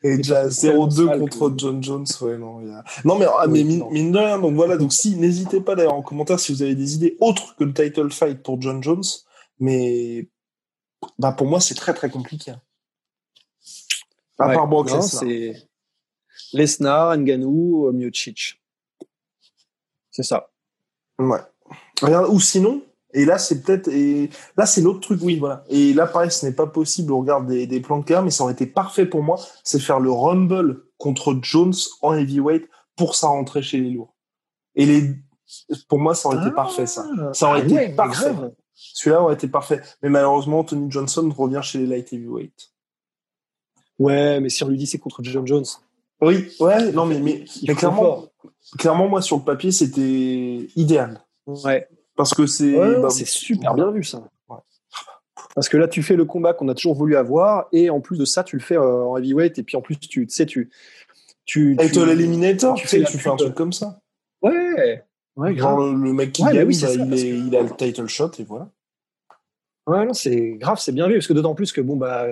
Et 0.04 0.18
déjà 0.18 0.48
0-2 0.48 1.20
contre 1.20 1.54
John 1.58 1.84
Jones, 1.84 2.06
ouais, 2.22 2.38
non, 2.38 2.62
y 2.62 2.72
a... 2.72 2.84
non, 3.06 3.20
mais, 3.20 3.26
ah, 3.38 3.46
mais 3.48 3.64
mine, 3.64 4.12
de 4.12 4.18
rien, 4.18 4.40
donc 4.40 4.56
voilà, 4.56 4.78
donc 4.78 4.94
si, 4.94 5.16
n'hésitez 5.16 5.62
pas 5.62 5.76
d'ailleurs 5.76 5.94
en 5.94 6.02
commentaire 6.02 6.40
si 6.40 6.54
vous 6.54 6.64
avez 6.64 6.76
des 6.76 6.96
idées 6.96 7.18
autres 7.20 7.56
que 7.56 7.64
le 7.64 7.74
title 7.74 8.12
fight 8.12 8.42
pour 8.42 8.60
John 8.62 8.82
Jones, 8.82 9.04
mais, 9.60 10.28
bah, 11.20 11.34
pour 11.34 11.46
moi, 11.46 11.60
c'est 11.60 11.76
très 11.76 11.94
très 11.94 12.10
compliqué. 12.10 12.52
Hein. 12.52 12.62
À 14.42 14.54
part 14.54 14.68
Brock 14.68 14.88
Lesnar. 14.88 15.04
C'est 15.04 15.56
Lesnar, 16.54 17.18
Nganou, 17.18 17.92
Miocic. 17.92 18.62
C'est 20.10 20.24
ça. 20.24 20.50
Ouais. 21.20 21.40
Regarde, 22.02 22.28
ou 22.30 22.40
sinon, 22.40 22.82
et 23.14 23.26
là, 23.26 23.38
c'est 23.38 23.62
peut-être, 23.62 23.88
et 23.90 24.30
là, 24.58 24.66
c'est 24.66 24.82
l'autre 24.82 25.02
truc, 25.02 25.20
oui, 25.22 25.38
voilà. 25.38 25.64
Et 25.70 25.94
là, 25.94 26.08
pareil, 26.08 26.32
ce 26.32 26.46
n'est 26.46 26.54
pas 26.54 26.68
possible, 26.68 27.12
on 27.12 27.20
regarde 27.20 27.48
des, 27.48 27.68
des 27.68 27.80
plans 27.80 28.00
de 28.00 28.06
cas, 28.06 28.22
mais 28.22 28.32
ça 28.32 28.44
aurait 28.44 28.54
été 28.54 28.66
parfait 28.66 29.06
pour 29.06 29.22
moi, 29.22 29.40
c'est 29.64 29.80
faire 29.80 30.00
le 30.00 30.12
Rumble 30.12 30.84
contre 30.98 31.38
Jones 31.42 31.74
en 32.02 32.14
heavyweight 32.14 32.68
pour 32.96 33.16
sa 33.16 33.28
rentrée 33.28 33.62
chez 33.62 33.80
les 33.80 33.92
lourds. 33.92 34.16
Et 34.76 34.86
les, 34.86 35.16
pour 35.88 36.00
moi, 36.00 36.16
ça 36.16 36.30
aurait 36.30 36.42
été 36.42 36.52
parfait, 36.52 36.86
ça. 36.86 37.06
Ça 37.34 37.50
aurait 37.50 37.62
ah 37.62 37.84
été 37.84 37.96
parfait. 37.96 38.34
Celui-là 38.74 39.22
aurait 39.22 39.34
été 39.34 39.48
parfait. 39.48 39.82
Mais 40.02 40.10
malheureusement, 40.10 40.64
Tony 40.64 40.90
Johnson 40.90 41.32
revient 41.36 41.62
chez 41.62 41.80
les 41.80 41.88
light 41.88 42.12
heavyweight. 42.14 42.71
Ouais, 44.02 44.40
mais 44.40 44.50
si 44.50 44.64
on 44.64 44.68
lui 44.68 44.78
dit 44.78 44.88
c'est 44.88 44.98
contre 44.98 45.24
John 45.24 45.46
Jones. 45.46 45.66
Oui, 46.22 46.52
ouais, 46.60 46.92
non, 46.92 47.06
mais, 47.06 47.20
mais, 47.20 47.46
clairement, 47.76 48.26
clairement, 48.78 49.08
moi, 49.08 49.22
sur 49.22 49.38
le 49.38 49.44
papier, 49.44 49.72
c'était 49.72 50.68
idéal. 50.76 51.22
Ouais. 51.48 51.88
Parce 52.16 52.34
que 52.34 52.46
c'est. 52.46 52.78
Ouais, 52.78 53.00
bah, 53.02 53.10
c'est 53.10 53.26
super 53.28 53.74
bien 53.74 53.92
vu 53.92 54.04
ça. 54.04 54.24
Parce 55.56 55.68
que 55.68 55.78
là, 55.78 55.88
tu 55.88 56.02
fais 56.04 56.16
le 56.16 56.26
combat 56.26 56.54
qu'on 56.54 56.70
a 56.70 56.74
toujours 56.76 56.96
voulu 56.96 57.16
avoir, 57.16 57.68
et 57.74 57.90
en 57.90 58.00
plus 58.00 58.18
de 58.18 58.26
ça, 58.26 58.44
tu 58.44 58.56
le 58.56 58.62
fais 58.62 58.78
euh, 58.78 59.04
en 59.04 59.18
heavyweight, 59.18 59.58
et 59.60 59.64
puis 59.64 59.76
en 59.78 59.82
plus, 59.82 59.98
tu 60.00 60.26
tu 60.26 60.34
sais, 60.34 60.46
tu. 60.46 60.70
tu, 61.46 61.76
tu 61.80 61.86
Title 61.88 62.10
Eliminator, 62.10 62.76
tu 62.76 62.84
tu, 62.84 62.88
fais 62.88 63.06
sais, 63.06 63.12
tu 63.12 63.18
fais 63.18 63.30
un 63.30 63.36
truc 63.36 63.54
comme 63.56 63.74
ça. 63.74 64.00
Ouais, 64.42 65.04
ouais, 65.36 65.56
Genre, 65.58 65.76
grave. 65.78 65.94
le, 65.94 66.04
le 66.04 66.14
mec 66.14 66.32
qui 66.32 66.44
Ouais, 66.44 66.50
bah 66.50 66.54
gagne, 66.60 66.68
oui, 66.68 66.76
c'est 66.76 66.86
bah, 66.88 66.94
ça, 66.94 67.00
il, 67.04 67.10
parce 67.10 67.22
est- 67.22 67.30
que- 67.30 67.48
il 67.48 67.56
a 67.56 67.62
le 67.64 67.70
title 67.76 68.08
shot, 68.08 68.32
et 68.40 68.44
voilà. 68.44 68.70
Ouais, 69.88 70.06
non, 70.06 70.14
c'est 70.14 70.52
grave, 70.58 70.78
c'est 70.80 70.92
bien 70.94 71.08
vu, 71.08 71.16
parce 71.16 71.28
que 71.28 71.34
d'autant 71.34 71.56
plus 71.56 71.72
que, 71.72 71.82
bon, 71.82 71.98
bah. 71.98 72.28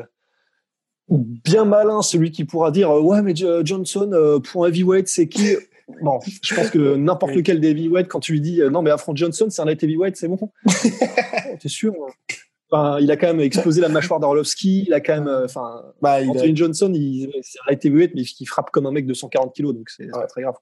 Bien 1.09 1.65
malin, 1.65 2.01
celui 2.01 2.31
qui 2.31 2.45
pourra 2.45 2.71
dire 2.71 2.91
euh, 2.91 3.01
Ouais, 3.01 3.21
mais 3.21 3.35
Jo- 3.35 3.65
Johnson, 3.65 4.09
euh, 4.13 4.39
pour 4.39 4.65
un 4.65 4.69
heavyweight, 4.69 5.07
c'est 5.07 5.27
qui? 5.27 5.55
Bon, 6.03 6.19
je 6.43 6.53
pense 6.53 6.69
que 6.69 6.95
n'importe 6.97 7.33
lequel 7.33 7.59
des 7.59 7.69
heavyweights, 7.71 8.07
quand 8.07 8.19
tu 8.19 8.33
lui 8.33 8.41
dis 8.41 8.61
euh, 8.61 8.69
Non, 8.69 8.83
mais 8.83 8.91
affronte 8.91 9.17
Johnson, 9.17 9.47
c'est 9.49 9.59
un 9.61 9.65
light 9.65 9.81
heavyweight, 9.83 10.15
c'est 10.17 10.27
bon? 10.27 10.37
Oh, 10.67 11.55
T'es 11.59 11.67
sûr 11.67 11.93
hein? 11.93 12.11
Enfin, 12.71 12.99
il 12.99 13.09
a 13.09 13.17
quand 13.17 13.25
même 13.25 13.39
explosé 13.39 13.81
la 13.81 13.89
mâchoire 13.89 14.19
d'Arlovski, 14.19 14.83
il 14.85 14.93
a 14.93 14.99
quand 15.01 15.15
même. 15.15 15.27
euh, 15.27 15.45
Enfin, 15.45 15.81
Bah, 15.99 16.21
il 16.21 16.29
a- 16.37 16.53
Johnson, 16.53 16.91
c'est 16.93 17.59
un 17.65 17.71
light 17.71 17.83
heavyweight, 17.83 18.11
mais 18.13 18.21
il 18.21 18.45
frappe 18.45 18.69
comme 18.69 18.85
un 18.85 18.91
mec 18.91 19.07
de 19.07 19.15
140 19.15 19.51
kilos, 19.55 19.73
donc 19.73 19.89
c'est 19.89 20.03
Ouais. 20.05 20.11
pas 20.11 20.27
très 20.27 20.43
grave. 20.43 20.53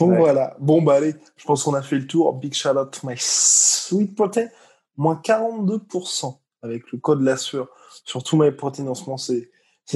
Ouais. 0.00 0.16
voilà. 0.16 0.56
Bon, 0.58 0.80
bah 0.80 0.94
allez, 0.94 1.14
je 1.36 1.44
pense 1.44 1.62
qu'on 1.64 1.74
a 1.74 1.82
fait 1.82 1.96
le 1.96 2.06
tour. 2.06 2.32
Big 2.34 2.54
shout 2.54 2.70
out 2.70 2.90
to 2.92 3.06
my 3.06 3.14
sweet 3.18 4.14
protein. 4.14 4.48
Moins 4.96 5.20
42% 5.22 6.38
avec 6.62 6.90
le 6.92 6.98
code 6.98 7.22
la 7.22 7.36
sueur 7.36 7.68
sur 8.04 8.22
tout 8.22 8.36
my 8.36 8.50
protein 8.50 8.86
en 8.86 8.94
ce 8.94 9.04
moment. 9.04 9.16
C'est, 9.16 9.50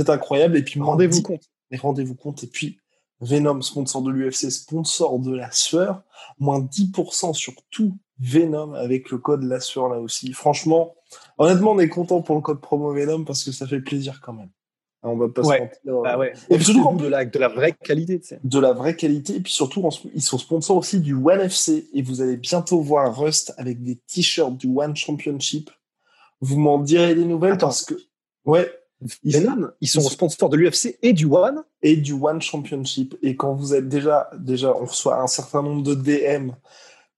incroyable. 0.09 0.57
Et 0.57 0.63
puis, 0.63 0.81
Rendez-vous 0.81 1.13
10 1.13 1.23
compte. 1.23 1.51
Et 1.71 1.77
rendez-vous 1.77 2.15
compte. 2.15 2.43
Et 2.45 2.47
puis, 2.47 2.79
Venom, 3.21 3.61
sponsor 3.63 4.03
de 4.03 4.11
l'UFC, 4.11 4.51
sponsor 4.51 5.19
de 5.19 5.35
la 5.35 5.51
sueur. 5.53 6.03
Moins 6.39 6.61
10% 6.61 7.35
sur 7.35 7.55
tout 7.71 7.97
Venom 8.19 8.75
avec 8.75 9.11
le 9.11 9.19
code 9.19 9.43
la 9.45 9.61
sueur 9.61 9.89
là 9.89 9.99
aussi. 10.01 10.33
Franchement, 10.33 10.95
honnêtement, 11.39 11.73
on 11.73 11.79
est 11.79 11.89
content 11.89 12.23
pour 12.23 12.37
le 12.37 12.43
code 12.43 12.61
promo 12.61 12.93
Venom 12.93 13.25
parce 13.25 13.45
que 13.45 13.53
ça 13.53 13.67
fait 13.67 13.81
plaisir 13.81 14.21
quand 14.23 14.33
même. 14.33 14.51
On 15.05 15.17
va 15.17 15.29
pas 15.29 15.43
Ouais. 15.43 15.57
se 15.57 15.63
mentir. 15.63 16.03
Bah 16.03 16.17
ouais. 16.17 16.33
Et 16.49 16.57
puis 16.57 16.65
surtout 16.65 16.97
de 16.97 17.09
la, 17.09 17.25
de 17.25 17.39
la 17.39 17.49
vraie 17.49 17.73
qualité, 17.73 18.21
de 18.45 18.59
la 18.61 18.73
vraie 18.73 18.95
qualité. 18.95 19.35
Et 19.37 19.41
puis 19.41 19.53
surtout, 19.53 19.89
ils 20.15 20.23
sont 20.23 20.39
sponsors 20.39 20.77
aussi 20.77 21.01
du 21.01 21.15
One 21.15 21.41
FC. 21.41 21.89
Et 21.93 22.03
vous 22.03 22.21
allez 22.21 22.37
bientôt 22.37 22.81
voir 22.81 23.17
Rust 23.17 23.53
avec 23.57 23.83
des 23.83 23.97
t-shirts 23.97 24.57
du 24.57 24.69
One 24.69 24.95
Championship. 24.95 25.71
Vous 26.43 26.59
m'en 26.59 26.79
direz 26.79 27.15
des 27.15 27.25
nouvelles 27.25 27.53
Attends. 27.55 27.69
parce 27.69 27.85
que, 27.87 27.95
ouais, 28.45 28.71
ils- 29.23 29.39
Venom, 29.39 29.71
ils 29.81 29.89
sont 29.89 30.01
ils 30.01 30.03
sont- 30.05 30.11
sponsors 30.11 30.49
de 30.51 30.57
l'UFC 30.59 30.99
et 31.03 31.13
du 31.15 31.25
One. 31.27 31.63
et 31.83 31.97
du 31.97 32.13
One 32.13 32.43
Championship. 32.43 33.17
Et 33.23 33.35
quand 33.37 33.55
vous 33.55 33.75
êtes 33.75 33.89
déjà, 33.89 34.29
déjà, 34.39 34.77
on 34.77 34.85
reçoit 34.85 35.21
un 35.23 35.27
certain 35.29 35.63
nombre 35.63 35.83
de 35.83 35.95
DM 35.95 36.51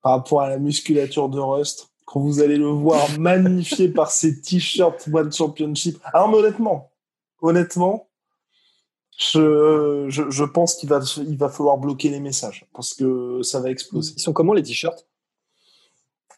par 0.02 0.12
rapport 0.12 0.42
à 0.42 0.48
la 0.48 0.58
musculature 0.58 1.28
de 1.28 1.40
Rust. 1.40 1.88
Quand 2.06 2.20
vous 2.20 2.40
allez 2.40 2.56
le 2.58 2.68
voir 2.68 3.04
magnifié 3.18 3.88
par 3.88 4.10
ses 4.12 4.40
t-shirts 4.40 5.08
One 5.12 5.32
Championship. 5.32 5.98
Alors, 6.12 6.28
mais 6.28 6.36
honnêtement, 6.36 6.92
honnêtement, 7.42 8.08
je, 9.18 10.06
je, 10.08 10.28
je 10.30 10.44
pense 10.44 10.74
qu'il 10.74 10.88
va, 10.88 11.00
il 11.18 11.36
va 11.38 11.48
falloir 11.48 11.78
bloquer 11.78 12.08
les 12.10 12.20
messages 12.20 12.66
parce 12.74 12.94
que 12.94 13.40
ça 13.42 13.60
va 13.60 13.70
exploser. 13.70 14.12
Ils 14.16 14.20
sont 14.20 14.32
comment 14.32 14.52
les 14.52 14.62
t-shirts? 14.62 15.06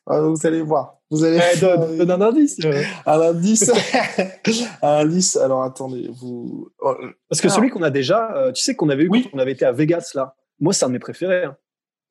Ah, 0.06 0.20
vous 0.20 0.46
allez 0.46 0.62
voir. 0.62 0.98
Vous 1.10 1.24
allez 1.24 1.40
Eh, 1.54 1.60
donne, 1.60 1.98
donne 1.98 2.10
un 2.10 2.20
indice. 2.20 2.58
euh. 2.64 2.82
un 3.06 3.20
indice. 3.20 3.70
un 4.82 4.88
indice. 5.00 5.36
Alors 5.36 5.62
attendez, 5.62 6.08
vous. 6.20 6.70
oh, 6.80 6.94
Parce 7.28 7.40
que 7.40 7.48
Ah. 7.48 7.50
celui 7.50 7.70
qu'on 7.70 7.82
a 7.82 7.90
déjà, 7.90 8.34
euh, 8.36 8.52
tu 8.52 8.62
sais 8.62 8.74
qu'on 8.76 8.88
avait 8.88 9.04
eu 9.04 9.08
Oui. 9.08 9.24
quand 9.24 9.30
on 9.36 9.38
avait 9.38 9.52
été 9.52 9.64
à 9.64 9.72
Vegas 9.72 10.12
là. 10.14 10.34
Moi, 10.60 10.72
c'est 10.72 10.84
un 10.84 10.88
de 10.88 10.94
mes 10.94 10.98
préférés. 10.98 11.44
hein. 11.44 11.56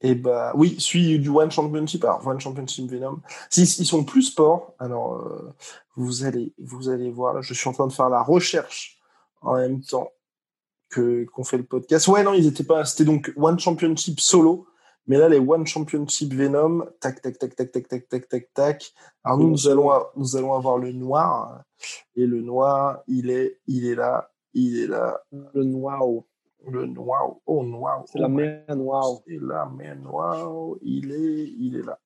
Et 0.01 0.13
bah 0.13 0.51
oui, 0.55 0.75
celui 0.79 1.19
du 1.19 1.29
One 1.29 1.49
Championship. 1.51 2.03
Alors 2.03 2.25
One 2.27 2.39
Championship 2.39 2.89
Venom. 2.91 3.21
Ils 3.55 3.65
sont 3.67 4.03
plus 4.03 4.23
sport. 4.23 4.73
Alors 4.79 5.15
euh, 5.15 5.49
vous 5.95 6.25
allez, 6.25 6.53
vous 6.61 6.89
allez 6.89 7.09
voir. 7.09 7.33
Là, 7.33 7.41
je 7.41 7.53
suis 7.53 7.67
en 7.69 7.73
train 7.73 7.87
de 7.87 7.93
faire 7.93 8.09
la 8.09 8.21
recherche 8.21 8.97
en 9.41 9.55
même 9.55 9.81
temps 9.81 10.09
que 10.89 11.25
qu'on 11.33 11.43
fait 11.43 11.57
le 11.57 11.63
podcast. 11.65 12.07
Ouais, 12.09 12.23
non, 12.23 12.33
ils 12.33 12.45
étaient 12.45 12.63
pas. 12.65 12.83
C'était 12.85 13.05
donc 13.05 13.31
One 13.37 13.57
Championship 13.59 14.19
solo. 14.19 14.67
Mais 15.07 15.17
là, 15.17 15.29
les 15.29 15.39
One 15.39 15.67
Championship 15.67 16.33
Venom, 16.33 16.85
tac, 16.99 17.21
tac, 17.21 17.37
tac, 17.37 17.55
tac, 17.55 17.71
tac, 17.71 17.87
tac, 17.87 18.07
tac, 18.09 18.27
tac, 18.27 18.53
tac. 18.53 18.93
Alors 19.23 19.37
nous, 19.37 19.49
nous 19.49 19.67
allons, 19.67 19.91
nous 20.15 20.35
allons 20.35 20.53
avoir 20.53 20.77
le 20.77 20.91
noir. 20.91 21.63
Et 22.15 22.25
le 22.25 22.41
noir, 22.41 23.03
il 23.07 23.29
est, 23.29 23.59
il 23.67 23.85
est 23.85 23.95
là, 23.95 24.31
il 24.53 24.79
est 24.79 24.87
là. 24.87 25.21
Le 25.31 25.63
noir, 25.63 26.01
Le 26.67 26.85
noir, 26.87 27.35
oh 27.45 27.63
noir, 27.63 28.03
c'est 28.07 28.19
la 28.19 28.25
oh, 28.25 28.29
mer 28.29 28.75
noire. 28.75 29.21
et 29.27 29.37
là, 29.37 29.69
mais 29.75 29.95
noir, 29.95 30.75
il 30.81 31.11
est, 31.11 31.53
il 31.59 31.77
est 31.77 31.85
là. 31.85 31.99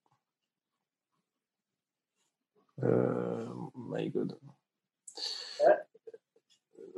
Euh, 2.83 3.47
my 3.75 4.09
God. 4.09 4.37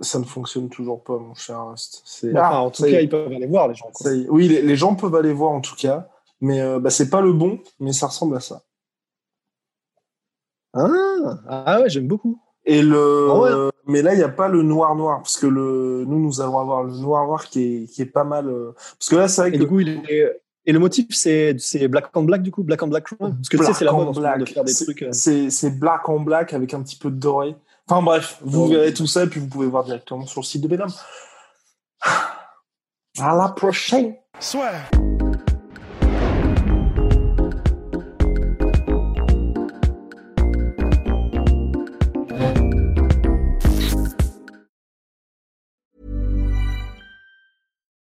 Ça 0.02 0.20
ne 0.20 0.24
fonctionne 0.26 0.70
toujours 0.70 1.04
pas, 1.04 1.18
mon 1.18 1.36
cher 1.36 1.66
Rust. 1.68 2.02
C'est- 2.06 2.32
Enfin, 2.32 2.42
Ah, 2.52 2.62
en 2.64 2.72
tout 2.72 2.82
ça 2.84 2.90
cas, 2.90 3.00
est, 3.00 3.04
ils 3.04 3.10
peuvent 3.10 3.32
aller 3.32 3.46
voir 3.48 3.68
les 3.68 3.76
gens. 3.76 3.90
quoi. 3.94 4.12
est. 4.12 4.28
Oui, 4.30 4.48
les, 4.48 4.62
les 4.62 4.76
gens 4.76 4.96
peuvent 4.96 5.14
aller 5.16 5.32
voir 5.34 5.52
en 5.52 5.62
tout 5.62 5.76
cas, 5.76 6.08
mais 6.42 6.60
euh, 6.62 6.80
bah, 6.80 6.90
c'est 6.90 7.10
pas 7.10 7.22
le 7.22 7.34
bon, 7.34 7.60
mais 7.80 7.94
ça 7.94 8.08
ressemble 8.08 8.36
à 8.36 8.40
ça. 8.40 8.64
Ah, 10.74 10.88
ah 11.48 11.82
ouais, 11.82 11.90
j'aime 11.90 12.08
beaucoup. 12.08 12.40
Et 12.66 12.82
le, 12.82 13.28
Ah 13.30 13.40
ouais. 13.40 13.72
mais 13.88 14.02
là, 14.02 14.14
il 14.14 14.18
n'y 14.18 14.24
a 14.24 14.30
pas 14.30 14.48
le 14.48 14.62
noir 14.64 14.96
noir, 14.96 15.22
parce 15.22 15.38
que 15.38 15.48
le, 15.48 16.06
nous, 16.08 16.20
nous 16.20 16.42
allons 16.42 16.60
avoir 16.60 16.84
le 16.84 16.94
noir 16.94 17.26
noir 17.26 17.46
qui 17.50 17.84
est, 17.84 17.86
qui 17.92 18.02
est 18.04 18.06
pas 18.06 18.24
mal. 18.24 18.48
euh, 18.48 18.72
Parce 18.98 19.10
que 19.10 19.16
là, 19.16 19.28
c'est 19.28 19.42
vrai 19.42 19.50
Et 19.50 19.54
que 19.54 19.58
du 19.58 19.68
coup, 19.68 19.80
il 19.80 19.90
est... 20.10 20.42
Et 20.68 20.72
le 20.74 20.78
motif, 20.80 21.08
c'est 21.10 21.56
black 21.88 22.06
on 22.16 22.22
black, 22.24 22.44
du 22.44 22.52
coup, 22.52 22.64
black 22.64 22.84
on 22.84 22.88
black. 22.88 23.06
Parce 23.18 23.50
que 23.50 23.58
tu 23.58 23.64
sais, 23.66 23.74
c'est 23.74 23.84
la 23.86 23.94
mode 23.94 24.10
on 24.10 24.38
de 24.38 24.46
faire 24.46 24.64
des 24.64 24.74
trucs. 24.76 25.02
euh, 25.02 25.10
C'est 25.12 25.50
c'est 25.50 25.72
black 25.72 26.08
en 26.08 26.20
black 26.20 26.54
avec 26.54 26.76
un 26.76 26.84
petit 26.84 26.96
peu 26.98 27.10
de 27.10 27.16
doré. 27.16 27.56
Enfin 27.90 28.02
bref, 28.02 28.38
vous 28.42 28.66
Ouais. 28.68 28.76
verrez 28.76 28.94
tout 28.94 29.08
ça 29.08 29.24
et 29.24 29.28
puis 29.28 29.40
vous 29.40 29.48
pouvez 29.48 29.68
voir 29.68 29.84
directement 29.84 30.26
sur 30.26 30.42
le 30.42 30.46
site 30.46 30.62
de 30.62 30.68
Venom. 30.68 30.88
À 33.20 33.36
la 33.36 33.50
prochaine. 33.50 34.16
Swear. 34.40 34.90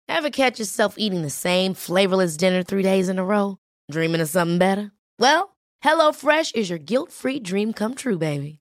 Ever 0.09 0.31
catch 0.31 0.59
yourself 0.59 0.95
eating 0.99 1.23
the 1.23 1.31
same 1.31 1.75
flavorless 1.75 2.37
dinner 2.37 2.63
three 2.63 2.83
days 2.83 3.09
in 3.09 3.19
a 3.19 3.25
row? 3.25 3.59
Dreaming 3.91 4.21
of 4.21 4.29
something 4.29 4.59
better? 4.59 4.93
Well, 5.19 5.57
HelloFresh 5.85 6.55
is 6.55 6.71
your 6.71 6.79
guilt 6.79 7.13
free 7.13 7.39
dream 7.41 7.73
come 7.73 7.95
true, 7.95 8.19
baby. 8.19 8.61